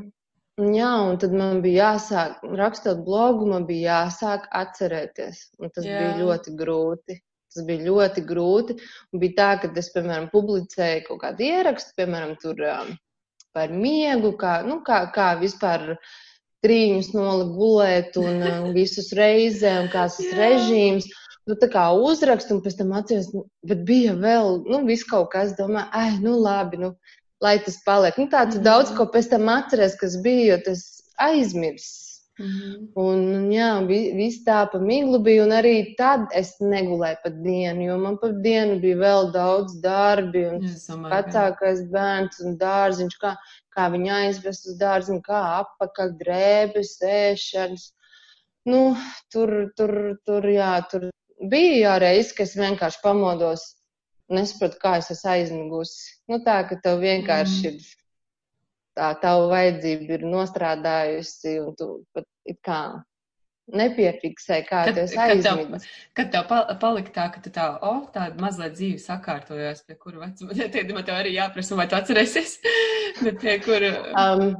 un 0.61 0.73
jā, 0.75 0.91
un 1.07 1.19
tad 1.21 1.33
man 1.37 1.61
bija 1.63 1.91
jāsāk, 1.91 2.41
rakstot 2.57 3.03
blogu, 3.05 3.47
man 3.49 3.67
bija 3.69 4.01
jāsāk 4.01 4.47
atcerēties. 4.61 5.43
Un 5.59 5.73
tas 5.75 5.87
Jā. 5.87 5.99
bija 5.99 6.17
ļoti 6.23 6.55
grūti. 6.59 7.19
Tas 7.51 7.67
bija 7.67 7.85
ļoti 7.89 8.23
grūti. 8.27 8.77
Un 9.11 9.23
bija 9.23 9.37
tā, 9.39 9.49
ka 9.61 9.71
es, 9.81 9.91
piemēram, 9.95 10.29
publicēju 10.33 11.05
kaut 11.09 11.23
kādu 11.25 11.47
ierakstu, 11.47 11.95
piemēram, 11.99 12.35
tur 12.41 12.61
um, 12.69 12.93
par 13.55 13.73
miegu, 13.75 14.33
kā, 14.39 14.61
nu, 14.67 14.79
kā, 14.87 15.03
kā 15.15 15.33
vispār 15.41 15.97
trīņus 16.65 17.11
nolikt 17.15 17.55
gulēt 17.57 18.17
un 18.21 18.71
visus 18.75 19.11
reizē, 19.17 19.77
un 19.83 19.89
kāds 19.93 20.19
tas 20.19 20.35
režīms. 20.37 21.09
Nu, 21.49 21.55
tā 21.57 21.71
kā 21.73 21.87
uzrakstu, 21.97 22.53
un 22.55 22.61
pēc 22.61 22.77
tam 22.77 22.91
atceros, 22.93 23.31
nu, 23.33 23.47
bet 23.65 23.81
bija 23.87 24.13
vēl, 24.13 24.59
nu, 24.69 24.83
viss 24.85 25.07
kaut 25.09 25.31
kas, 25.33 25.55
domā, 25.57 25.87
ai, 25.97 26.13
nu, 26.21 26.35
labi, 26.37 26.77
nu, 26.83 26.91
lai 27.41 27.55
tas 27.65 27.79
paliek. 27.85 28.19
Nu, 28.21 28.29
tāds 28.29 28.59
mm. 28.59 28.65
daudz, 28.67 28.93
ko 28.93 29.07
pēc 29.09 29.31
tam 29.33 29.49
atceries, 29.49 29.97
kas 29.97 30.19
bija, 30.21 30.51
jo 30.51 30.59
tas 30.69 30.85
aizmirsts. 31.17 32.10
Mhm. 32.39 32.87
Un, 32.95 33.51
jā, 33.51 33.85
vi- 33.87 34.13
viss 34.15 34.43
tā 34.45 34.63
pa 34.71 34.79
miglu 34.79 35.19
bija, 35.21 35.43
un 35.43 35.49
arī 35.51 35.95
tad 35.97 36.27
es 36.33 36.55
negulēju 36.61 37.17
pa 37.23 37.29
dienu, 37.29 37.83
jo 37.85 37.97
man 37.97 38.17
pa 38.17 38.27
dienu 38.31 38.79
bija 38.81 38.95
vēl 38.97 39.31
daudz 39.33 39.75
darbi, 39.81 40.45
un 40.49 40.61
ka- 40.61 40.69
vecākais 41.11 41.83
bērns 41.91 42.39
un 42.45 42.57
dārziņš, 42.57 43.17
kā, 43.21 43.35
kā 43.75 43.89
viņu 43.91 44.11
aizvest 44.15 44.65
uz 44.71 44.77
dārziņu, 44.79 45.21
kā 45.21 45.41
apakaļ 45.65 46.17
drēbes, 46.23 46.95
ēšanas. 47.03 47.91
Nu, 48.65 48.95
tur, 49.31 49.71
tur, 49.75 50.17
tur, 50.25 50.41
jā, 50.43 50.87
tur 50.89 51.09
bija 51.49 51.99
jāreiz, 51.99 52.33
ka 52.33 52.43
es 52.43 52.55
vienkārši 52.55 53.01
pamodos, 53.03 53.75
nesaprotu, 54.31 54.77
kā 54.79 54.97
es 54.97 55.11
esmu 55.11 55.31
aizmigusi. 55.35 56.11
Nu, 56.29 56.39
tā, 56.39 56.67
ka 56.69 56.75
tev 56.81 56.99
vienkārši 57.01 57.61
Mm. 57.61 57.75
ir 57.75 57.79
tā 58.97 59.11
tava 59.21 59.47
vajadzība 59.51 60.17
ir 60.19 60.25
nostrādājusi, 60.27 61.57
un 61.65 61.75
tu 61.79 61.89
pat 62.13 62.25
it 62.45 62.59
kā 62.65 62.81
nepiefiksē, 63.71 64.57
kā 64.67 64.81
Kad- 64.87 64.95
tu 64.95 65.01
esi 65.05 65.15
kad 65.15 65.43
tev- 65.45 66.31
tev 66.31 66.47
pa- 66.49 66.65
palika 66.81 67.11
tā, 67.15 67.27
ka 67.33 67.39
tu 67.39 67.49
tā, 67.49 67.67
o, 67.81 67.91
oh, 67.91 68.01
tāda 68.11 68.35
mazliet 68.41 68.73
dzīve 68.75 68.99
sakārtojās, 68.99 69.85
pie 69.87 69.95
kura 69.95 70.19
vecuma, 70.25 70.51
tad 70.73 70.91
man 70.91 71.03
tev 71.07 71.15
arī 71.21 71.35
jāprasa, 71.37 71.77
vai 71.79 71.87
tu 71.87 71.95
atcerēsies, 71.95 72.57
bet 73.23 73.39
pie 73.39 73.59
kura. 73.63 73.91
Um, 74.17 74.55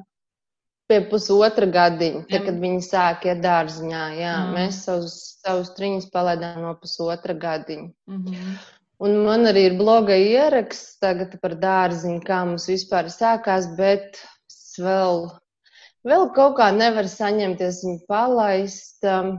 pie 0.92 1.02
pusotra 1.12 1.66
gadiņa, 1.72 2.26
tad, 2.30 2.46
kad 2.48 2.58
viņi 2.60 2.82
sāk 2.84 3.26
iet 3.26 3.42
dārziņā, 3.44 4.04
jā, 4.20 4.34
Mm. 4.46 4.56
mēs 4.58 4.82
savus, 4.86 5.14
savus 5.44 5.70
triņus 5.78 6.10
palaidām 6.12 6.62
no 6.62 6.74
pusotra 6.76 7.34
gadiņa. 7.34 7.92
Mhm. 8.08 8.56
Un 9.02 9.16
man 9.26 9.48
arī 9.50 9.64
ir 9.72 9.78
bloga 9.80 10.14
ieraksts 10.22 11.00
tagad 11.02 11.32
par 11.42 11.56
dārziņu, 11.62 12.20
kā 12.28 12.44
mums 12.46 12.68
vispār 12.70 13.08
sākās, 13.10 13.66
bet 13.78 14.20
es 14.52 14.76
vēl, 14.78 15.24
vēl 16.06 16.28
kaut 16.36 16.58
kā 16.60 16.68
nevaru 16.76 17.10
saņemties 17.10 17.80
viņu 17.86 18.04
palaist. 18.12 19.00
Um, 19.10 19.32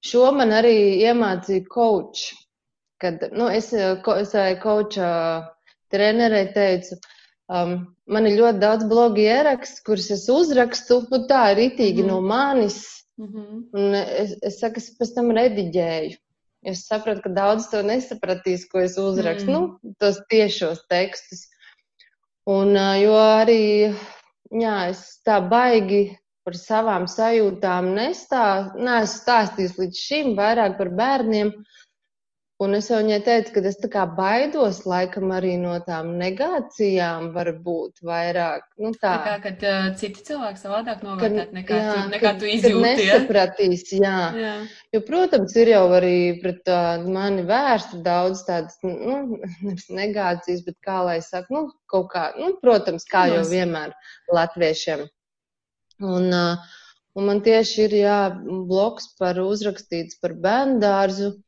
šo 0.00 0.30
man 0.32 0.54
arī 0.56 0.72
iemācīja 1.04 1.66
coach, 1.68 2.30
kad, 3.00 3.26
nu, 3.36 3.50
es, 3.52 3.68
ko- 4.06 4.16
es 4.22 4.32
savai 4.32 4.56
coacha 4.62 5.10
trenerei 5.92 6.46
teicu, 6.56 6.96
um, 7.52 7.76
man 8.08 8.26
ir 8.30 8.38
ļoti 8.40 8.62
daudz 8.64 8.88
bloga 8.88 9.20
ieraksts, 9.20 9.84
kurus 9.84 10.08
es 10.16 10.24
uzrakstu, 10.32 11.02
nu 11.12 11.22
tā 11.28 11.44
ir 11.52 11.66
itīgi 11.68 12.00
Mhm. 12.04 12.08
no 12.08 12.20
manis, 12.24 12.80
Mhm. 13.20 13.68
un 13.74 13.94
es, 14.00 14.34
es 14.42 14.60
saku, 14.60 14.80
es 14.80 14.96
pēc 14.96 15.14
tam 15.14 15.28
rediģēju. 15.36 16.16
Es 16.62 16.84
sapratu, 16.86 17.22
ka 17.24 17.30
daudz 17.32 17.70
to 17.72 17.80
nesapratīs, 17.82 18.66
ko 18.68 18.82
es 18.84 18.98
uzrakstu, 19.00 19.48
Mm. 19.48 19.54
nu, 19.56 19.94
tos 19.98 20.20
tiešos 20.28 20.82
tekstus. 20.90 21.46
Un, 22.46 22.74
jo 23.00 23.14
arī, 23.16 23.94
jā, 24.52 24.90
es 24.90 25.20
tā 25.24 25.40
baigi 25.40 26.18
par 26.44 26.54
savām 26.54 27.06
sajūtām 27.08 27.94
nestā, 27.94 28.72
neesmu 28.76 29.20
stāstījis 29.22 29.78
līdz 29.78 29.96
šim 29.96 30.36
vairāk 30.36 30.76
par 30.78 30.88
bērniem. 30.88 31.52
Un 32.60 32.76
es 32.76 32.90
jau 32.90 32.98
viņai 33.00 33.16
teicu, 33.24 33.54
ka 33.54 33.60
es 33.70 33.78
tā 33.80 33.88
kā 33.88 34.02
baidos 34.16 34.82
laikam 34.84 35.30
arī 35.32 35.54
no 35.56 35.78
tām 35.80 36.10
negācijām 36.20 37.30
varbūt 37.32 38.02
vairāk. 38.04 38.66
Nu, 38.76 38.90
tā. 38.92 39.14
Tā 39.14 39.22
kā, 39.24 39.36
kad 39.46 39.64
uh, 39.64 39.86
citi 39.96 40.26
cilvēki 40.26 40.60
savādāk 40.60 41.00
novērtēt 41.06 41.54
nekā, 41.56 41.78
jā, 41.80 41.94
tu, 41.94 42.12
nekā 42.12 42.26
kad, 42.26 42.42
tu 42.42 42.50
izjūti. 42.52 42.82
Nesapratīs, 42.84 43.86
jā. 43.96 44.18
Jā. 44.36 44.52
Jo, 44.92 45.02
protams, 45.08 45.56
ir 45.56 45.72
jau 45.72 45.86
arī 45.96 46.12
pret 46.44 46.68
uh, 46.68 47.08
mani 47.16 47.48
vērsta 47.48 48.02
daudz 48.04 48.44
tādas, 48.44 48.76
nu, 48.84 49.40
nevis 49.64 49.88
negācijas, 49.88 50.60
bet 50.68 50.76
kā 50.84 51.00
lai 51.08 51.18
saka, 51.24 51.48
nu, 51.56 51.66
kaut 51.88 52.12
kā, 52.12 52.28
nu, 52.36 52.52
protams, 52.60 53.08
kā 53.08 53.24
jau 53.32 53.40
Protams. 53.40 53.56
vienmēr 53.56 53.96
latviešiem. 54.36 55.08
Un, 56.04 56.28
uh, 56.28 56.72
un 57.16 57.32
man 57.32 57.40
tieši 57.40 57.86
ir, 57.88 58.02
jā, 58.04 58.24
bloks 58.68 59.14
par 59.16 59.40
uzrakstīts 59.48 60.20
par 60.20 60.36
bērndārzu. 60.44 61.38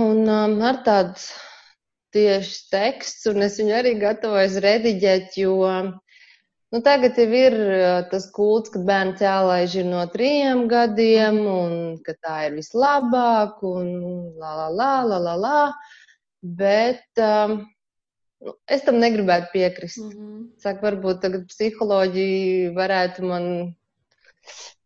Un 0.00 0.24
um, 0.28 0.54
ar 0.64 0.80
tādu 0.86 1.20
tieši 2.14 2.60
teksts, 2.70 3.26
un 3.30 3.44
es 3.46 3.58
viņu 3.60 3.74
arī 3.76 3.96
gatavojos 4.00 4.60
rediģēt, 4.62 5.36
jo 5.42 5.58
Nu, 6.74 6.80
tagad 6.82 7.14
jau 7.14 7.28
ir 7.30 7.54
uh, 7.54 8.00
tas 8.10 8.24
kults, 8.34 8.72
ka 8.74 8.80
bērns 8.82 9.20
jālaiž 9.22 9.76
ir 9.78 9.84
no 9.86 10.00
trījiem 10.10 10.64
gadiem, 10.66 11.36
un 11.46 11.74
ka 12.02 12.16
tā 12.18 12.38
ir 12.48 12.56
vislabāk, 12.56 13.60
un 13.62 13.92
la 14.40 14.56
la 14.58 14.66
la 14.74 14.88
la 15.06 15.20
la 15.22 15.34
la. 15.38 15.60
Bet 16.42 17.22
um, 17.22 17.60
nu, 18.42 18.56
es 18.66 18.82
tam 18.88 18.98
negribētu 19.04 19.52
piekrist. 19.52 20.02
Mhm. 20.02 20.42
Saka, 20.64 20.82
varbūt 20.88 21.22
tagad 21.22 21.46
psiholoģija 21.52 22.74
varētu 22.74 23.30
man 23.30 23.46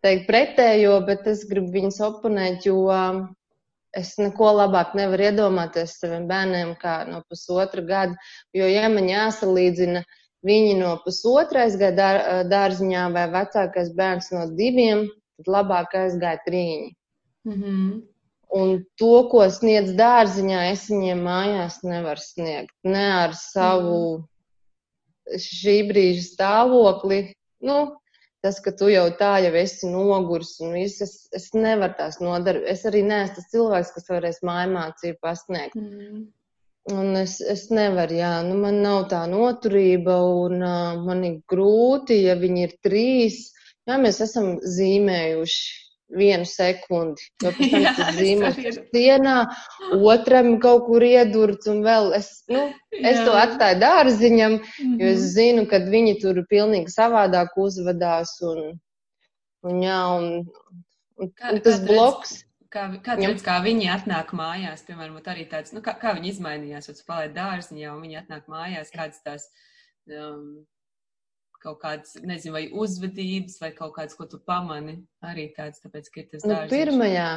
teikt 0.04 0.28
pretējo, 0.28 1.00
bet 1.08 1.24
es 1.32 1.48
gribu 1.48 1.72
viņus 1.78 2.02
oponēt, 2.04 2.68
jo 2.68 2.84
um, 2.92 3.24
es 3.96 4.14
neko 4.20 4.50
labāk 4.58 4.94
nevaru 4.98 5.28
iedomāties 5.30 5.96
saviem 6.00 6.26
bērniem 6.28 6.74
kā 6.80 7.00
no 7.08 7.22
pusotra 7.28 7.84
gada. 7.84 8.16
Jo, 8.56 8.68
ja 8.68 8.88
man 8.92 9.08
jāsalīdzina 9.08 10.04
viņi 10.46 10.76
no 10.78 10.94
pusotrais 11.04 11.76
gada 11.80 11.96
dā- 11.96 12.44
dārziņā 12.50 13.08
vai 13.14 13.26
vecākais 13.32 13.90
bērns 13.96 14.30
no 14.34 14.46
diviem, 14.58 15.08
tad 15.38 15.52
labāk 15.54 15.96
aizgāja 16.04 16.42
trīņi. 16.46 16.94
Mhm. 17.48 17.90
Un 18.48 18.70
to, 18.96 19.28
ko 19.28 19.42
sniedz 19.52 19.92
dārziņā, 19.92 20.70
es 20.72 20.86
viņiem 20.88 21.20
mājās 21.20 21.82
nevaru 21.84 22.22
sniegt. 22.22 22.72
Ne 22.84 23.04
ar 23.12 23.34
savu 23.36 24.24
šī 25.28 25.82
brīža 25.90 26.24
stāvokli. 26.24 27.34
Nu, 27.60 27.98
tas, 28.44 28.60
ka 28.64 28.72
tu 28.78 28.88
jau 28.92 29.06
tā 29.18 29.32
jau 29.44 29.52
esi 29.60 29.90
nogurs 29.90 30.56
un 30.64 30.76
viss, 30.78 31.02
es, 31.04 31.14
es 31.34 31.48
nevaru 31.56 31.96
tās 31.98 32.20
nodarīt. 32.22 32.66
Es 32.74 32.84
arī 32.88 33.04
neesmu 33.06 33.36
tas 33.38 33.48
cilvēks, 33.54 33.94
kas 33.96 34.10
varēs 34.12 34.42
mājmācību 34.46 35.20
pasniegt. 35.24 35.78
Mhm. 35.78 36.26
Un 36.88 37.18
es, 37.20 37.34
es 37.44 37.66
nevaru, 37.74 38.16
jā, 38.16 38.30
nu 38.46 38.54
man 38.62 38.78
nav 38.80 39.10
tā 39.10 39.26
noturība 39.28 40.14
un 40.24 40.62
uh, 40.64 41.02
man 41.04 41.20
ir 41.28 41.34
grūti, 41.52 42.22
ja 42.24 42.38
viņi 42.40 42.64
ir 42.64 42.72
trīs. 42.86 43.42
Jā, 43.88 43.98
mēs 44.00 44.22
esam 44.24 44.54
zīmējuši 44.64 45.87
vienu 46.08 46.46
sekundi. 46.48 47.22
Jo 47.42 47.52
pēc 47.56 47.72
tam 47.72 47.86
tas 47.98 48.16
zīmols 48.16 48.58
sienā, 48.94 49.36
otram 49.98 50.54
kaut 50.62 50.86
kur 50.88 51.04
iedurts 51.04 51.68
un 51.70 51.82
vēl 51.84 52.12
es, 52.16 52.30
nu, 52.52 52.64
es 52.96 53.18
Jā. 53.18 53.24
to 53.26 53.36
atstāju 53.36 53.80
dārziņam, 53.82 54.58
mm 54.58 54.64
-hmm. 54.64 54.98
jo 55.02 55.12
es 55.12 55.20
mhm. 55.20 55.30
zinu, 55.36 55.66
ka 55.70 55.82
viņi 55.84 56.18
tur 56.22 56.42
pilnīgi 56.50 56.94
savādāk 56.94 57.56
uzvedās 57.56 58.34
un, 58.42 58.78
un 59.68 59.82
jā, 59.84 60.02
un, 60.18 60.28
un, 61.18 61.32
kā, 61.32 61.52
un 61.52 61.60
tas 61.60 61.80
bloks. 61.84 62.44
Kā, 62.68 62.82
kā, 63.00 63.14
redz, 63.16 63.40
kā 63.42 63.62
viņi 63.64 63.88
atnāk 63.88 64.34
mājās, 64.36 64.84
piemēram, 64.84 65.20
arī 65.24 65.46
tāds, 65.48 65.72
nu, 65.72 65.80
kā, 65.80 65.94
kā 65.96 66.12
viņi 66.12 66.34
izmainījās, 66.34 66.90
tu 66.92 67.04
palaid 67.06 67.32
dārziņā 67.32 67.94
un 67.94 68.02
viņi 68.04 68.18
atnāk 68.20 68.44
mājās, 68.44 68.92
kādas 68.92 69.22
tās 69.24 69.46
um, 70.04 70.66
kaut 71.62 71.80
kādas, 71.82 72.16
nezinu, 72.22 72.54
vai 72.56 72.64
uzvedības, 72.70 73.58
vai 73.62 73.72
kaut 73.76 73.94
kādas, 73.96 74.16
ko 74.18 74.28
tu 74.30 74.40
pamani, 74.46 74.98
arī 75.24 75.48
tāds, 75.56 75.82
tāpēc, 75.84 76.10
ka 76.14 76.22
ir 76.22 76.28
tas 76.32 76.44
nu, 76.46 76.54
dārziņš. 76.54 76.74
Pirmajā, 76.74 77.28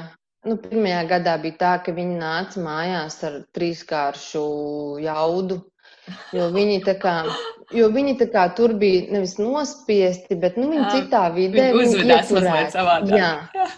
nu, 0.50 0.58
pirmajā 0.66 1.02
gadā 1.16 1.36
bija 1.42 1.60
tā, 1.64 1.74
ka 1.86 1.96
viņi 1.98 2.20
nāca 2.22 2.64
mājās 2.66 3.20
ar 3.28 3.42
trīskāršu 3.58 4.46
jaudu, 5.06 5.62
jo 6.36 6.48
viņi 6.54 6.78
tā 6.86 6.96
kā, 7.02 7.16
jo 7.76 7.90
viņi 7.94 8.16
tā 8.20 8.28
kā 8.32 8.46
tur 8.58 8.74
bija 8.80 9.08
nevis 9.16 9.38
nospiesti, 9.40 10.38
bet, 10.40 10.58
nu, 10.60 10.70
viņi 10.74 10.88
citā 10.96 11.28
vidē. 11.36 11.72
Uzvedās 11.78 12.32
savādāk. 12.32 13.14
Jā, 13.16 13.32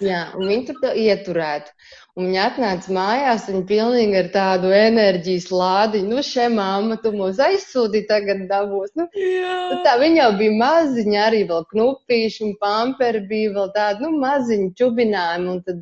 jā, 0.03 0.23
un 0.37 0.49
viņi 0.49 0.65
tur 0.69 0.97
ieturētu. 1.05 1.75
Un 2.13 2.27
viņa 2.27 2.41
atnāca 2.45 2.91
mājās, 2.93 3.47
viņa 3.49 3.63
pilnīgi 3.69 4.17
ar 4.19 4.27
tādu 4.35 4.69
enerģijas 4.77 5.47
lādiņu. 5.49 6.11
Nu, 6.11 6.21
šē 6.27 6.45
māma, 6.53 6.99
tu 7.01 7.09
mūs 7.15 7.39
aizsūti 7.41 8.03
tagad 8.09 8.43
dabūs. 8.51 8.91
Nu, 8.99 9.07
nu, 9.09 9.79
tā 9.85 9.95
viņa 10.01 10.19
jau 10.19 10.29
bija 10.43 10.53
maziņa, 10.59 11.23
arī 11.31 11.41
vēl 11.49 11.65
knupīši 11.71 12.45
un 12.45 12.53
pamperi 12.61 13.23
bija 13.31 13.55
vēl 13.57 13.73
tādi, 13.73 14.05
nu, 14.05 14.13
maziņi 14.21 14.69
čubinājumi. 14.77 15.49
Un 15.55 15.63
tad, 15.65 15.81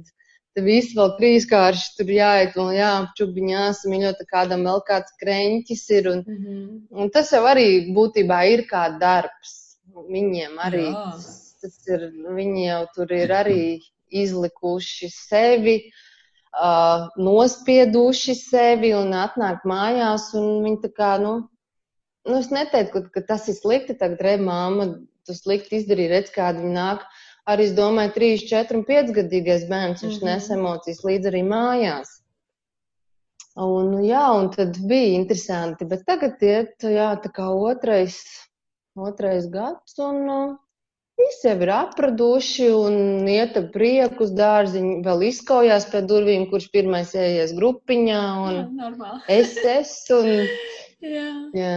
tad 0.55 0.65
viss 0.67 0.95
vēl 0.97 1.13
trīskārši 1.17 1.95
tur 1.97 2.11
jāiet, 2.15 2.55
vēl 2.57 2.73
jāapčubiņās, 2.77 3.85
mīļot, 3.91 4.23
kādam 4.31 4.65
vēl 4.67 4.83
kāds 4.87 5.15
kreņķis 5.21 5.83
ir. 5.97 6.09
Un, 6.11 6.23
mm 6.27 6.37
-hmm. 6.37 6.67
un 7.03 7.11
tas 7.15 7.31
jau 7.31 7.43
arī 7.47 7.67
būtībā 7.95 8.43
ir 8.53 8.65
kā 8.69 8.89
darbs. 8.99 9.57
Viņiem 9.91 10.59
arī 10.63 10.85
tas, 10.93 11.57
tas 11.61 11.87
ir, 11.87 12.11
viņi 12.35 12.67
jau 12.67 12.83
tur 12.95 13.11
ir 13.11 13.31
arī 13.35 13.63
izlikuši 14.11 15.09
sevi 15.11 15.75
uh, 16.55 17.07
nospieduši 17.17 18.35
sevi 18.35 18.93
un 18.95 19.13
atnāk 19.15 19.65
mājās, 19.67 20.31
un 20.37 20.63
viņi 20.65 20.81
tā 20.85 20.91
kā, 20.95 21.11
nu, 21.23 21.33
nu 22.27 22.39
es 22.39 22.51
neteiktu, 22.51 23.05
ka, 23.07 23.09
ka 23.15 23.25
tas 23.33 23.47
ir 23.51 23.57
slikti, 23.59 23.97
tagad 23.99 24.23
re, 24.25 24.37
māma, 24.37 24.91
tu 25.27 25.35
slikti 25.37 25.79
izdarīji, 25.79 26.11
redz, 26.11 26.31
kāda 26.35 26.63
viņa 26.63 26.75
nāk. 26.75 27.05
Arī 27.49 27.65
es 27.69 27.75
domāju, 27.77 28.13
3, 28.17 28.31
4 28.51 28.77
un 28.77 28.83
5 28.87 29.13
gadīgais 29.17 29.67
bērns, 29.69 30.03
viņš 30.05 30.17
mm 30.17 30.21
-hmm. 30.21 30.33
nes 30.33 30.49
emocijas 30.57 31.03
līdz 31.07 31.31
arī 31.31 31.43
mājās. 31.47 32.11
Un, 33.61 33.97
jā, 34.05 34.25
un 34.39 34.49
tad 34.53 34.77
bija 34.87 35.15
interesanti, 35.19 35.85
bet 35.85 36.05
tagad 36.07 36.41
iet, 36.41 36.75
jā, 36.83 37.09
tā 37.23 37.31
kā 37.33 37.49
otrais, 37.51 38.21
otrais 38.95 39.49
gads, 39.51 39.97
un 39.99 40.57
Visi 41.21 41.47
jau 41.47 41.57
ir 41.61 41.69
apraduši 41.75 42.67
un 42.73 43.27
iet 43.29 43.57
ar 43.59 43.67
prieku 43.73 44.25
uz 44.25 44.31
dārziņu, 44.37 44.93
vēl 45.05 45.25
izkaujās 45.29 45.87
pie 45.91 46.01
durvīm, 46.09 46.47
kurš 46.49 46.69
pirmais 46.73 47.11
ieies 47.17 47.53
grupiņā. 47.57 48.21
Un 48.45 48.55
jā, 48.55 48.63
normāli. 48.79 49.21
es 49.35 49.53
esmu. 49.73 50.21
Un, 50.21 50.31
jā. 51.15 51.27
jā. 51.57 51.75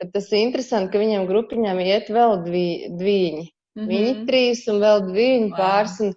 Bet 0.00 0.12
tas 0.14 0.30
ir 0.32 0.44
interesanti, 0.44 0.92
ka 0.92 1.02
viņiem 1.02 1.26
grupiņām 1.28 1.82
iet 1.82 2.12
vēl 2.14 2.36
dvi, 2.44 2.68
dviņi. 3.00 3.48
Mm 3.76 3.82
-hmm. 3.82 3.88
Viņi 3.88 4.26
trīs 4.28 4.66
un 4.68 4.80
vēl 4.84 5.02
dviņi 5.08 5.50
wow. 5.50 5.56
pāris. 5.56 5.96
Un, 6.06 6.14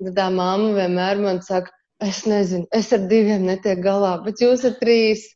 un 0.00 0.14
tā 0.16 0.28
mamma 0.30 0.72
vienmēr 0.80 1.22
man 1.22 1.42
saka, 1.42 1.70
es 2.02 2.24
nezinu, 2.26 2.66
es 2.72 2.92
ar 2.92 3.06
diviem 3.08 3.46
netiek 3.46 3.78
galā, 3.78 4.16
bet 4.24 4.40
jūs 4.40 4.64
ar 4.64 4.78
trīs. 4.80 5.28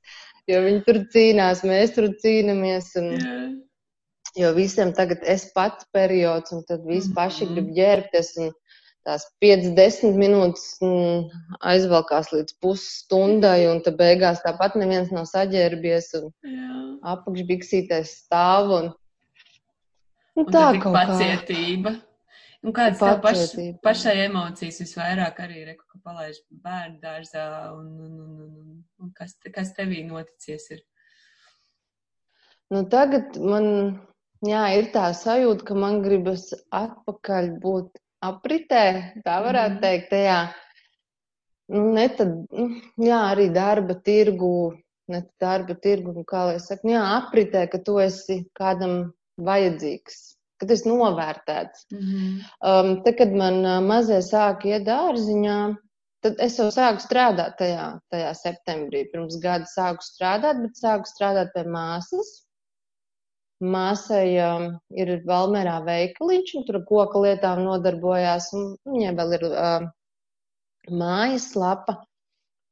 Jo 0.46 0.62
viņi 0.62 0.82
tur 0.86 0.98
cīnās, 1.10 1.64
mēs 1.66 1.94
tur 1.94 2.10
cīnāmies. 2.22 2.92
Un, 2.96 3.12
yeah 3.12 3.66
jo 4.36 4.52
visiem 4.56 4.92
tagad 4.96 5.24
es 5.24 5.48
pats 5.56 5.88
periods, 5.96 6.52
un 6.52 6.62
tad 6.68 6.84
visi 6.88 7.12
paši 7.16 7.48
grib 7.50 7.72
ģērbties, 7.76 8.32
un 8.44 8.52
tās 9.06 9.24
5-10 9.42 10.18
minūtes 10.18 10.64
mm, 10.82 11.40
aizvelkās 11.70 12.32
līdz 12.34 12.56
pusstundai, 12.62 13.68
un 13.70 13.80
tad 13.86 13.98
beigās 14.00 14.42
tāpat 14.44 14.76
neviens 14.80 15.12
nav 15.14 15.28
saģērbies, 15.30 16.10
un 16.20 16.30
apakšbiksītais 17.14 18.16
stāv, 18.24 18.72
un, 18.80 18.90
un 20.36 20.50
tā 20.52 20.66
kaut 20.82 20.96
pacietība. 20.96 21.96
Un 22.66 22.72
kādas 22.74 22.98
tev 22.98 23.20
paš, 23.22 23.42
pašai 23.84 24.16
emocijas 24.24 24.80
visvairāk 24.82 25.36
arī 25.44 25.60
reku, 25.68 25.84
ka 25.92 26.00
palaiž 26.08 26.40
bērnu 26.64 26.98
dārzā 27.02 27.44
un, 27.76 27.86
un, 28.06 28.16
un, 28.24 28.48
un, 28.48 28.80
un 29.04 29.12
kas, 29.14 29.36
kas 29.54 29.70
tevī 29.76 30.00
noticies 30.08 30.66
ir? 30.74 30.80
Nu, 32.72 32.82
tagad 32.90 33.36
man 33.38 33.68
Jā, 34.44 34.66
ir 34.76 34.90
tā 34.92 35.08
sajūta, 35.16 35.64
ka 35.64 35.74
man 35.78 36.02
gribas 36.04 36.50
atpakaļ 36.74 37.48
būt 37.62 38.00
apritē, 38.26 38.84
tā 39.24 39.36
varētu 39.42 39.78
mm. 39.78 39.82
teikt, 39.82 40.10
tajā. 40.12 40.40
Nu, 41.72 41.84
ne 41.96 42.04
tad, 42.12 42.34
nu, 42.52 42.66
jā, 43.00 43.20
arī 43.32 43.48
darba 43.54 43.96
tirgu, 44.06 44.76
ne 45.10 45.22
darba 45.40 45.74
tirgu, 45.80 46.20
kā 46.28 46.44
lai 46.50 46.58
saka, 46.60 46.84
jā, 46.92 47.00
apritē, 47.16 47.64
ka 47.72 47.80
tu 47.82 47.96
esi 48.02 48.42
kādam 48.54 49.14
vajadzīgs, 49.36 50.20
ka 50.60 50.68
tas 50.70 50.84
novērtēts. 50.88 51.86
Mm 51.92 51.98
-hmm. 52.04 52.38
um, 52.70 52.92
te, 53.04 53.12
kad 53.18 53.32
man 53.32 53.60
uh, 53.64 53.80
mazie 53.84 54.22
sāka 54.24 54.72
iet 54.72 54.86
dārziņā, 54.88 55.58
tad 56.24 56.40
es 56.46 56.58
jau 56.58 56.70
sāku 56.74 57.04
strādāt 57.04 57.58
tajā, 57.60 57.90
tajā 58.10 58.32
septembrī. 58.34 59.04
Pirms 59.12 59.38
gada 59.42 59.68
sāku 59.70 60.04
strādāt, 60.04 60.62
bet 60.64 60.80
sāku 60.80 61.08
strādāt 61.10 61.52
pie 61.54 61.64
māsas. 61.68 62.32
Māsai 63.62 64.36
um, 64.44 64.66
ir 64.92 65.14
Valmērā 65.28 65.78
veikaliņš, 65.84 66.50
un 66.58 66.64
tur 66.68 66.82
koka 66.88 67.22
lietām 67.24 67.62
nodarbojās, 67.64 68.50
un 68.52 68.74
viņai 68.84 69.14
vēl 69.16 69.32
ir 69.38 69.46
um, 69.48 69.86
mājas 70.92 71.54
lapa. 71.56 72.02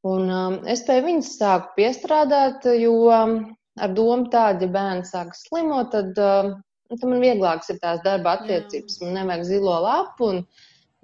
Un 0.05 0.29
um, 0.29 0.59
es 0.68 0.83
pie 0.85 0.98
viņas 1.00 1.31
sāku 1.38 1.72
piestrādāt, 1.79 2.66
jo 2.77 3.09
um, 3.09 3.38
ar 3.80 3.94
domu 3.96 4.28
tādu, 4.32 4.66
ja 4.66 4.74
bērns 4.76 5.12
sāk 5.14 5.34
slimot, 5.38 5.90
tad, 5.94 6.18
um, 6.18 6.54
tad 6.92 7.06
man 7.10 7.22
vieglāks 7.24 7.72
ir 7.72 7.80
tās 7.82 8.02
darba 8.04 8.38
attiecības. 8.38 9.00
Man 9.02 9.18
nevajag 9.18 9.46
zilo 9.50 9.76
lapu, 9.84 10.30
un 10.32 10.42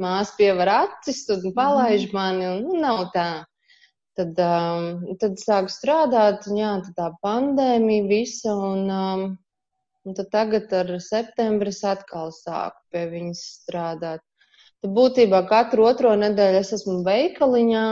māsa 0.00 0.36
pievar 0.38 0.72
acis, 0.76 1.26
un 1.34 1.54
palaiž 1.56 2.08
mm. 2.08 2.16
mani, 2.16 2.48
un 2.54 2.66
nu, 2.66 2.80
nav 2.80 3.06
tā. 3.14 3.28
Tad, 4.18 4.40
um, 4.42 5.14
tad 5.22 5.38
sāku 5.40 5.72
strādāt, 5.72 6.48
un 6.50 6.58
jā, 6.58 6.72
tad 6.86 6.96
tā 6.98 7.12
pandēmija 7.24 8.08
visa, 8.10 8.52
un 8.54 8.90
um, 8.90 9.30
Un 10.08 10.16
tad 10.16 10.30
tagad 10.32 10.72
ar 10.72 10.88
septembri 11.04 11.72
es 11.74 11.82
atkal 11.84 12.30
sāku 12.32 12.80
pie 12.92 13.02
viņas 13.10 13.40
strādāt. 13.58 14.22
Tad 14.80 14.94
būtībā 14.96 15.42
katru 15.50 15.84
otro 15.90 16.14
nedēļu 16.16 16.60
es 16.62 16.72
esmu 16.78 17.02
veikaliņā 17.04 17.84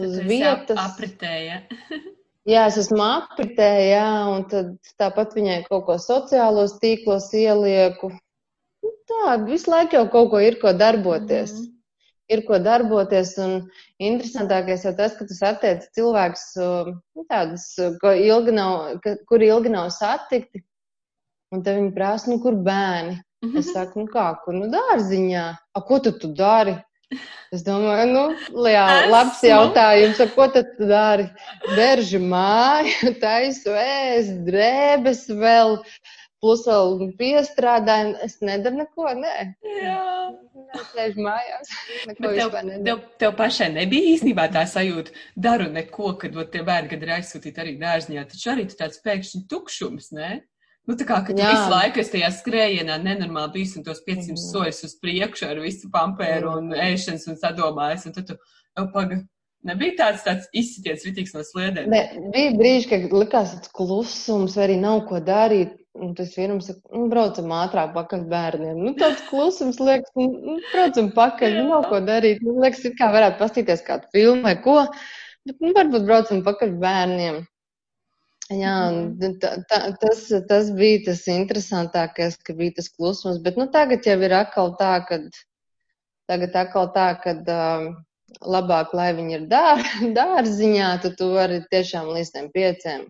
uz 0.00 0.14
tad 0.16 0.30
vietas. 0.30 0.80
Apritēja. 0.80 1.60
jā, 2.48 2.66
es 2.70 2.78
esmu 2.82 3.02
apritē, 3.04 3.70
jā, 3.90 4.08
un 4.32 4.44
tad 4.50 4.74
tāpat 5.00 5.34
viņai 5.38 5.62
kaut 5.68 5.86
ko 5.88 5.96
sociālos 6.02 6.76
tīklos 6.82 7.30
ielieku. 7.36 8.12
Nu, 8.84 8.92
tā, 9.10 9.38
visu 9.46 9.72
laiku 9.72 9.98
jau 9.98 10.04
kaut 10.12 10.30
ko 10.34 10.42
ir, 10.42 10.60
ko 10.62 10.72
darboties. 10.72 11.52
Mm 11.52 11.64
-hmm. 11.64 11.72
Ir 12.28 12.40
ko 12.46 12.58
darboties, 12.58 13.36
un 13.38 13.68
interesantākais 14.02 14.84
jau 14.84 14.94
tas, 14.96 15.12
ka 15.14 15.24
tu 15.26 15.34
satiec 15.34 15.84
cilvēkus, 15.94 16.46
nu, 17.14 17.26
tādus, 17.30 17.66
ko 18.00 18.10
ilgi 18.12 18.52
nav, 18.52 18.98
kuri 19.28 19.46
ilgi 19.46 19.70
nav 19.70 19.90
satikti, 19.94 20.64
Un 21.54 21.62
te 21.62 21.74
viņi 21.76 21.92
prasa, 21.94 22.30
nu, 22.32 22.40
kur 22.42 22.56
bērni? 22.66 23.20
Mhm. 23.44 23.60
Es 23.60 23.70
saku, 23.74 24.02
nu, 24.02 24.10
kā, 24.10 24.26
kur, 24.42 24.56
nu, 24.58 24.68
dārziņā. 24.72 25.46
A, 25.54 25.82
ko 25.88 26.00
tu 26.02 26.12
tu 26.18 26.32
dari? 26.34 26.74
Es 27.54 27.62
domāju, 27.62 28.06
nu, 28.10 28.64
jā, 28.66 28.84
labs 29.12 29.42
jautājums, 29.46 30.18
ar 30.24 30.30
ko 30.34 30.48
tad 30.50 30.72
dari? 30.80 31.28
Berži 31.76 32.18
māju, 32.18 33.12
taisu 33.22 33.76
ēst, 33.78 34.40
drēbes 34.48 35.22
vēl, 35.30 35.76
plus 36.42 36.64
vēl 36.66 37.06
piestrādājumu. 37.20 38.16
Es 38.26 38.40
nedaru 38.42 38.82
neko, 38.82 39.12
nē. 39.22 39.36
Jā. 39.76 40.02
Sēž 40.90 41.14
mājās. 41.22 41.70
Neko 42.10 42.26
Bet 42.26 42.40
tev, 42.40 42.58
tev, 42.88 43.04
tev 43.22 43.36
pašai 43.38 43.70
nebija 43.76 44.16
īstenībā 44.16 44.48
tā 44.52 44.66
sajūta, 44.68 45.14
daru 45.38 45.70
neko, 45.72 46.16
kad 46.20 46.34
tie 46.52 46.64
bērni, 46.66 46.90
kad 46.90 47.06
ir 47.06 47.14
aizsūtīti 47.20 47.62
arī 47.62 47.76
dārziņā, 47.80 48.26
taču 48.32 48.50
arī 48.52 48.66
tāds 48.74 48.98
pēkšņi 49.06 49.46
tukšums, 49.52 50.10
ne? 50.18 50.32
Nu, 50.86 50.94
tā 50.94 51.06
kā, 51.06 51.16
ka 51.26 51.34
tu 51.34 51.42
visu 51.42 51.70
laiku 51.72 51.98
esi 51.98 52.12
tajā 52.12 52.28
skrējienā 52.36 53.00
nenormāli 53.02 53.56
bijis 53.56 53.72
un 53.78 53.86
tos 53.86 54.04
500 54.06 54.36
mm. 54.36 54.42
soļus 54.42 54.84
uz 54.86 54.92
priekšu 55.02 55.48
ar 55.48 55.62
visu 55.64 55.90
pampēru 55.90 56.52
mm. 56.52 56.60
un 56.60 56.84
ēšanas 56.84 57.26
un 57.32 57.40
sadomājas, 57.40 58.04
un 58.06 58.14
tad 58.14 58.28
tu, 58.28 58.36
jau 58.78 58.84
paga, 58.94 59.18
nebija 59.66 59.96
tāds, 59.98 60.22
tāds 60.26 60.46
izsities 60.54 61.02
ritīgs 61.08 61.34
no 61.34 61.42
sliedēm. 61.46 61.90
Ne, 61.90 62.02
bija 62.34 62.52
brīži, 62.54 62.90
kad 62.92 63.08
likās 63.10 63.56
tāds 63.56 63.72
klusums, 63.74 64.54
vai 64.54 64.68
arī 64.68 64.78
nav 64.84 65.02
ko 65.10 65.18
darīt. 65.24 65.74
un 65.96 66.10
tas 66.12 66.34
vīrums 66.36 66.66
saka, 66.68 66.82
nu, 66.92 67.06
braucam 67.08 67.52
ātrāk 67.56 67.94
pakaļ 67.94 68.24
bērniem. 68.30 68.80
Nu, 68.84 68.92
tāds 69.00 69.22
klusums 69.30 69.78
liekas, 69.80 70.12
nu, 70.20 70.26
nu 70.28 70.56
braucam 70.74 71.10
pakaļ, 71.16 71.54
nu, 71.56 71.68
nav 71.70 71.86
ko 71.90 72.02
darīt. 72.04 72.42
Nu, 72.44 72.58
liekas, 72.62 72.84
it 72.84 72.98
kā 72.98 73.08
varētu 73.14 73.40
pastīties 73.40 73.84
kādu 73.86 74.10
filmu 74.12 74.44
vai 74.44 74.58
ko, 74.60 74.82
bet, 75.48 75.56
nu, 75.56 75.72
varbūt 75.72 76.04
braucam 76.04 76.44
pakaļ 76.46 76.76
bērniem. 76.82 77.40
Jā, 78.50 78.74
Mhm. 78.92 79.38
tā, 79.42 79.50
tā, 79.66 79.78
tas, 79.98 80.20
tas 80.48 80.70
bija 80.70 81.00
tas 81.06 81.24
interesantākais, 81.26 82.36
ka 82.46 82.54
bija 82.54 82.76
tas 82.76 82.88
klusums, 82.88 83.40
bet, 83.42 83.56
nu, 83.56 83.66
tagad 83.66 84.06
jau 84.06 84.18
ir 84.22 84.32
atkal 84.32 84.76
tā, 84.78 84.92
ka, 85.08 85.18
tagad 86.30 86.54
atkal 86.54 86.92
tā, 86.94 87.08
ka, 87.22 87.34
um, 87.56 87.96
labāk, 88.46 88.94
lai 88.94 89.12
viņi 89.18 89.34
ir 89.40 89.46
dār, 89.50 89.82
dārziņā, 90.20 91.02
tad 91.02 91.16
tu 91.18 91.32
vari 91.34 91.58
tiešām 91.70 92.06
līdz 92.14 92.30
tiem 92.36 92.50
pieciem 92.54 93.08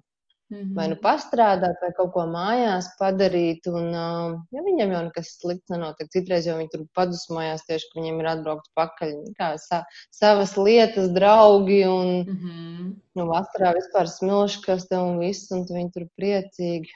vai 0.50 0.86
nu 0.88 0.94
Mhm. 0.94 1.02
pastrādāt, 1.02 1.80
vai 1.82 1.90
kaut 1.96 2.12
ko 2.14 2.22
mājās 2.30 2.86
padarīt. 3.00 3.66
Un, 3.66 3.88
uh, 3.90 4.36
ja 4.54 4.62
viņam 4.62 4.92
jau 4.94 5.00
nekas 5.08 5.32
slikts 5.40 5.72
nenotiek, 5.72 6.08
citreiz 6.14 6.46
jau 6.46 6.54
viņi 6.58 6.70
tur 6.70 6.84
padusmojās 6.94 7.64
tieši, 7.66 7.88
ka 7.90 8.00
viņiem 8.00 8.20
ir 8.20 8.26
atbraukt 8.30 8.68
pakaļ, 8.78 9.34
kā 9.40 9.58
sa, 9.58 9.82
savas 10.14 10.54
lietas, 10.56 11.10
draugi, 11.10 11.82
un, 11.90 12.24
Mhm. 12.30 12.92
nu, 13.16 13.26
vasarā 13.26 13.74
vispār 13.74 14.06
smilškaste 14.06 14.94
un 15.02 15.18
viss, 15.18 15.50
un 15.50 15.64
viņi 15.66 15.92
tur 15.92 16.06
priecīgi. 16.18 16.94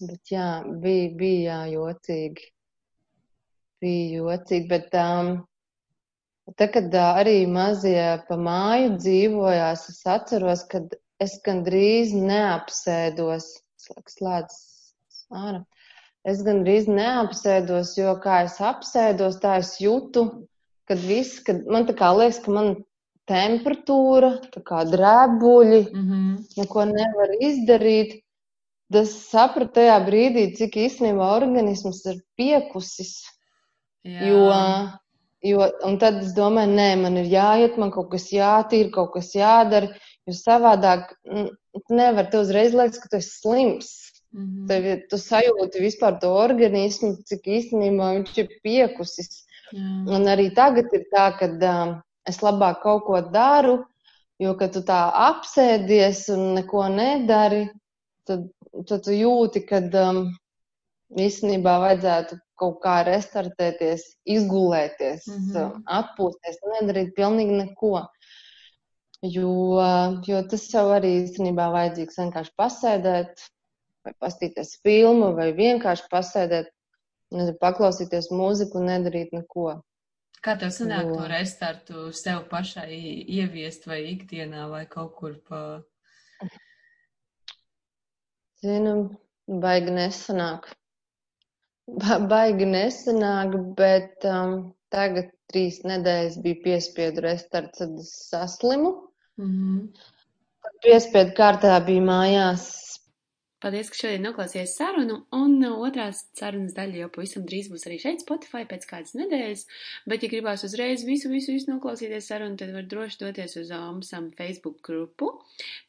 Bet 0.00 0.32
jā, 0.32 0.64
bija, 0.80 1.10
bija 1.16 1.52
jā, 1.52 1.60
jocīgi. 1.76 2.48
Bija 3.82 4.22
jocīgi, 4.22 4.68
bet 4.68 4.94
um, 4.94 5.46
tā, 6.56 6.72
kad 6.72 6.88
uh, 6.94 7.20
arī 7.20 7.46
mazie 7.46 8.22
pa 8.28 8.36
māju 8.36 8.96
dzīvojās, 8.96 9.88
es 9.90 10.02
atceros, 10.06 10.64
kad 10.70 10.88
es 11.22 11.38
gandrīz 11.46 12.12
neapsēdos, 12.16 13.48
slēdz, 13.78 14.56
ārā. 15.32 15.62
Es 16.22 16.42
gandrīz 16.46 16.86
neapsēdos, 16.86 17.96
jo 17.98 18.14
kā 18.22 18.44
es 18.46 18.60
apsēdos, 18.62 19.40
tā 19.42 19.56
es 19.62 19.74
jūtu, 19.82 20.46
kad 20.86 21.00
viss, 21.02 21.40
kad 21.42 21.64
man 21.66 21.88
tā 21.88 21.96
kā 21.98 22.12
liekas, 22.14 22.38
ka 22.44 22.54
man 22.54 22.76
temperatūra, 23.30 24.36
tā 24.54 24.62
kā 24.66 24.82
drēbuļi, 24.86 25.80
Mhm. 25.92 26.36
neko 26.58 26.84
nevar 26.90 27.34
izdarīt. 27.40 28.20
Tas 28.92 29.08
sapratu 29.30 29.80
tajā 29.80 29.96
brīdī, 30.04 30.54
cik 30.56 30.74
īstenībā 30.76 31.24
organisms 31.38 32.04
ir 32.06 32.20
piekusis. 32.38 33.22
Jā. 34.04 34.26
Jo, 34.28 35.01
jo, 35.42 35.66
un 35.86 35.98
tad 35.98 36.20
es 36.22 36.32
domāju, 36.36 36.72
nē, 36.76 36.88
man 37.02 37.18
ir 37.20 37.28
jāiet, 37.32 37.78
man 37.80 37.90
kaut 37.94 38.10
kas 38.12 38.28
jātīra, 38.34 38.90
kaut 38.94 39.12
kas 39.16 39.32
jādara, 39.36 39.90
jo 40.28 40.34
savādāk 40.36 41.12
mm, 41.26 41.50
nevar 41.90 42.30
te 42.30 42.40
uzreiz 42.42 42.76
liekas, 42.76 43.00
ka 43.02 43.10
tu 43.12 43.18
esi 43.20 43.34
slims. 43.40 43.90
Mhm. 44.32 44.66
Tev, 44.68 44.86
ir- 44.88 45.02
tu 45.10 45.18
sajūti 45.20 45.82
vispār 45.82 46.18
to 46.20 46.30
organismu, 46.32 47.16
cik 47.28 47.48
īstenībā 47.58 48.12
viņš 48.16 48.38
ir 48.40 48.48
piekusis. 48.64 49.42
Jā. 49.72 49.82
Un 50.16 50.28
arī 50.28 50.50
tagad 50.54 50.92
ir 50.92 51.04
tā, 51.12 51.26
ka 51.38 51.48
um, 51.48 52.02
es 52.28 52.38
labāk 52.44 52.80
kaut 52.82 53.04
ko 53.06 53.20
daru, 53.32 53.82
jo, 54.40 54.54
kad 54.56 54.72
tu 54.72 54.82
tā 54.88 55.00
apsēdies 55.28 56.28
un 56.34 56.54
neko 56.58 56.86
nedari, 56.92 57.66
tad, 58.28 58.48
tad 58.88 59.04
tu 59.04 59.12
jūti, 59.16 59.64
ka 59.68 59.82
um, 60.00 60.24
īstenībā 61.12 61.76
vajadzētu 61.84 62.38
kaut 62.62 62.78
kā 62.84 62.96
restartēties, 63.08 64.04
izgulēties, 64.38 65.26
Mhm. 65.26 65.56
um, 65.58 65.84
atpūsties, 66.00 66.60
nedarīt 66.76 67.14
pilnīgi 67.18 67.58
neko. 67.64 68.06
Jo, 69.22 69.50
jo 70.26 70.38
tas 70.50 70.64
jau 70.72 70.88
arī 70.96 71.10
īstenībā 71.22 71.68
vajadzīgs 71.74 72.16
vienkārši 72.18 72.54
pasēdēt, 72.58 73.44
vai 74.02 74.12
pastīties 74.18 74.72
filmu, 74.82 75.28
vai 75.36 75.52
vienkārši 75.54 76.08
pasēdēt, 76.10 76.70
nezinu, 77.30 77.54
paklausīties 77.62 78.32
mūziku 78.34 78.80
un 78.80 78.88
nedarīt 78.90 79.30
neko. 79.36 79.76
Kā 80.42 80.56
tev 80.58 80.72
sanāk 80.74 81.06
Jo. 81.06 81.20
to 81.20 81.28
restartu 81.30 82.12
sev 82.18 82.40
pašai 82.50 82.98
ieviest 83.30 83.86
vai 83.86 84.00
ikdienā 84.10 84.66
vai 84.72 84.86
kaut 84.90 85.14
kur 85.20 85.36
pa... 85.48 85.60
Zinu, 88.62 88.96
baigi 89.62 89.94
nesanāk. 89.94 90.66
Ba 91.88 92.18
baigi 92.30 92.66
nesanāk, 92.68 93.56
bet 93.78 94.26
um, 94.28 94.72
tagad 94.94 95.32
trīs 95.50 95.80
nedēļas 95.84 96.38
bija 96.44 96.60
piespiedu 96.64 97.24
restarts, 97.24 97.78
tad 97.80 97.96
es 97.98 98.12
saslimu. 98.30 98.92
Mhm. 99.40 99.88
Piespiedu 100.82 101.34
kārtā 101.38 101.74
bija 101.86 102.04
mājās. 102.06 102.81
Paldies, 103.62 103.92
ka 103.92 103.94
šodien 103.94 104.24
noklausījāties 104.26 104.72
sarunu, 104.74 105.16
un 105.38 105.52
uh, 105.62 105.76
otrās 105.86 106.24
sarunas 106.34 106.72
daļa 106.74 106.96
jau 107.04 107.08
pavisam 107.14 107.44
drīz 107.46 107.68
būs 107.70 107.84
arī 107.86 107.98
šeit 108.02 108.24
Spotify 108.24 108.64
pēc 108.66 108.88
kādas 108.90 109.14
nedēļas, 109.14 109.62
bet, 110.10 110.24
ja 110.24 110.30
gribās 110.32 110.64
uzreiz 110.66 111.04
visu, 111.06 111.30
visu, 111.30 111.54
visu 111.54 111.70
noklausīties 111.70 112.26
sarunu, 112.32 112.58
tad 112.58 112.72
var 112.74 112.88
droši 112.90 113.20
doties 113.20 113.54
uz 113.60 113.70
Omsam 113.76 114.32
Facebook 114.34 114.80
grupu, 114.88 115.30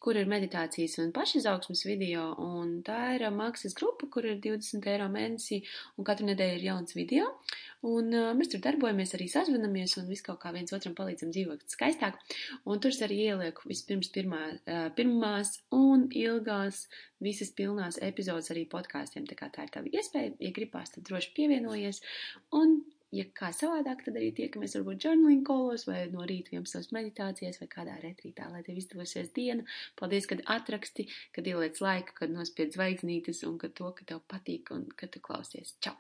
kur 0.05 0.21
ir 0.21 0.29
meditācijas 0.29 0.99
un 1.01 1.09
pašizaugsmas 1.17 1.81
video, 1.89 2.27
un 2.45 2.75
tā 2.86 2.99
ir 3.17 3.25
uh, 3.25 3.33
maksas 3.33 3.73
grupa, 3.79 4.05
kur 4.13 4.29
ir 4.29 4.38
20 4.45 4.93
eiro 4.93 5.09
mēnesī, 5.17 5.63
un 5.97 6.05
katru 6.05 6.29
nedēļu 6.29 6.62
ir 6.62 6.67
jauns 6.69 6.93
video, 6.99 7.33
un 7.87 8.13
uh, 8.15 8.31
mēs 8.37 8.51
tur 8.53 8.61
darbojamies, 8.63 9.13
arī 9.17 9.27
sazvanamies, 9.31 9.97
un 9.99 10.07
visu 10.09 10.27
kaut 10.29 10.39
kā 10.43 10.53
viens 10.55 10.73
otram 10.75 10.95
palīdzam 10.97 11.33
dzīvot 11.35 11.65
skaistāk, 11.73 12.19
un 12.69 12.79
tur 12.83 12.93
es 12.95 13.01
arī 13.05 13.19
ielieku 13.27 13.67
vispirms 13.69 14.11
pirmā, 14.15 14.41
uh, 14.55 14.87
pirmās 14.97 15.57
un 15.75 16.07
ilgās 16.15 16.85
visas 17.23 17.51
pilnās 17.57 17.99
epizodes 18.03 18.51
arī 18.53 18.65
podkāstiem. 18.71 19.27
Tā 19.29 19.37
kā 19.39 19.51
tā 19.53 19.67
ir 19.67 19.73
tava 19.75 19.91
iespēja, 19.91 20.35
ja 20.39 20.51
gribās, 20.55 20.93
tad 20.95 21.07
droši 21.09 21.33
pievienojies. 21.37 21.99
Un, 22.59 22.79
ja 23.15 23.27
kā 23.39 23.51
savādāk, 23.55 24.05
tad 24.07 24.17
arī 24.19 24.31
tiekamies 24.35 24.77
varbūt 24.79 25.07
journaling 25.07 25.43
kolos 25.47 25.85
vai 25.89 26.05
no 26.13 26.25
rīta 26.29 26.55
11 26.55 26.95
meditācijas 26.95 27.59
vai 27.61 27.69
kādā 27.75 27.99
retrītā, 28.03 28.47
lai 28.51 28.63
tev 28.67 28.79
izdevosies 28.79 29.35
diena. 29.35 29.67
Paldies, 29.99 30.29
kad 30.31 30.43
atraksti, 30.55 31.09
kad 31.35 31.51
ieliec 31.51 31.83
laiku, 31.83 32.15
kad 32.23 32.33
nospied 32.33 32.75
zvaigznītes 32.75 33.43
un 33.49 33.59
kad 33.61 33.75
to, 33.79 33.91
ka 33.99 34.09
tev 34.13 34.25
patīk 34.31 34.73
un 34.75 34.89
ka 34.97 35.11
tu 35.11 35.23
klausies. 35.23 35.77
Čau! 35.83 35.99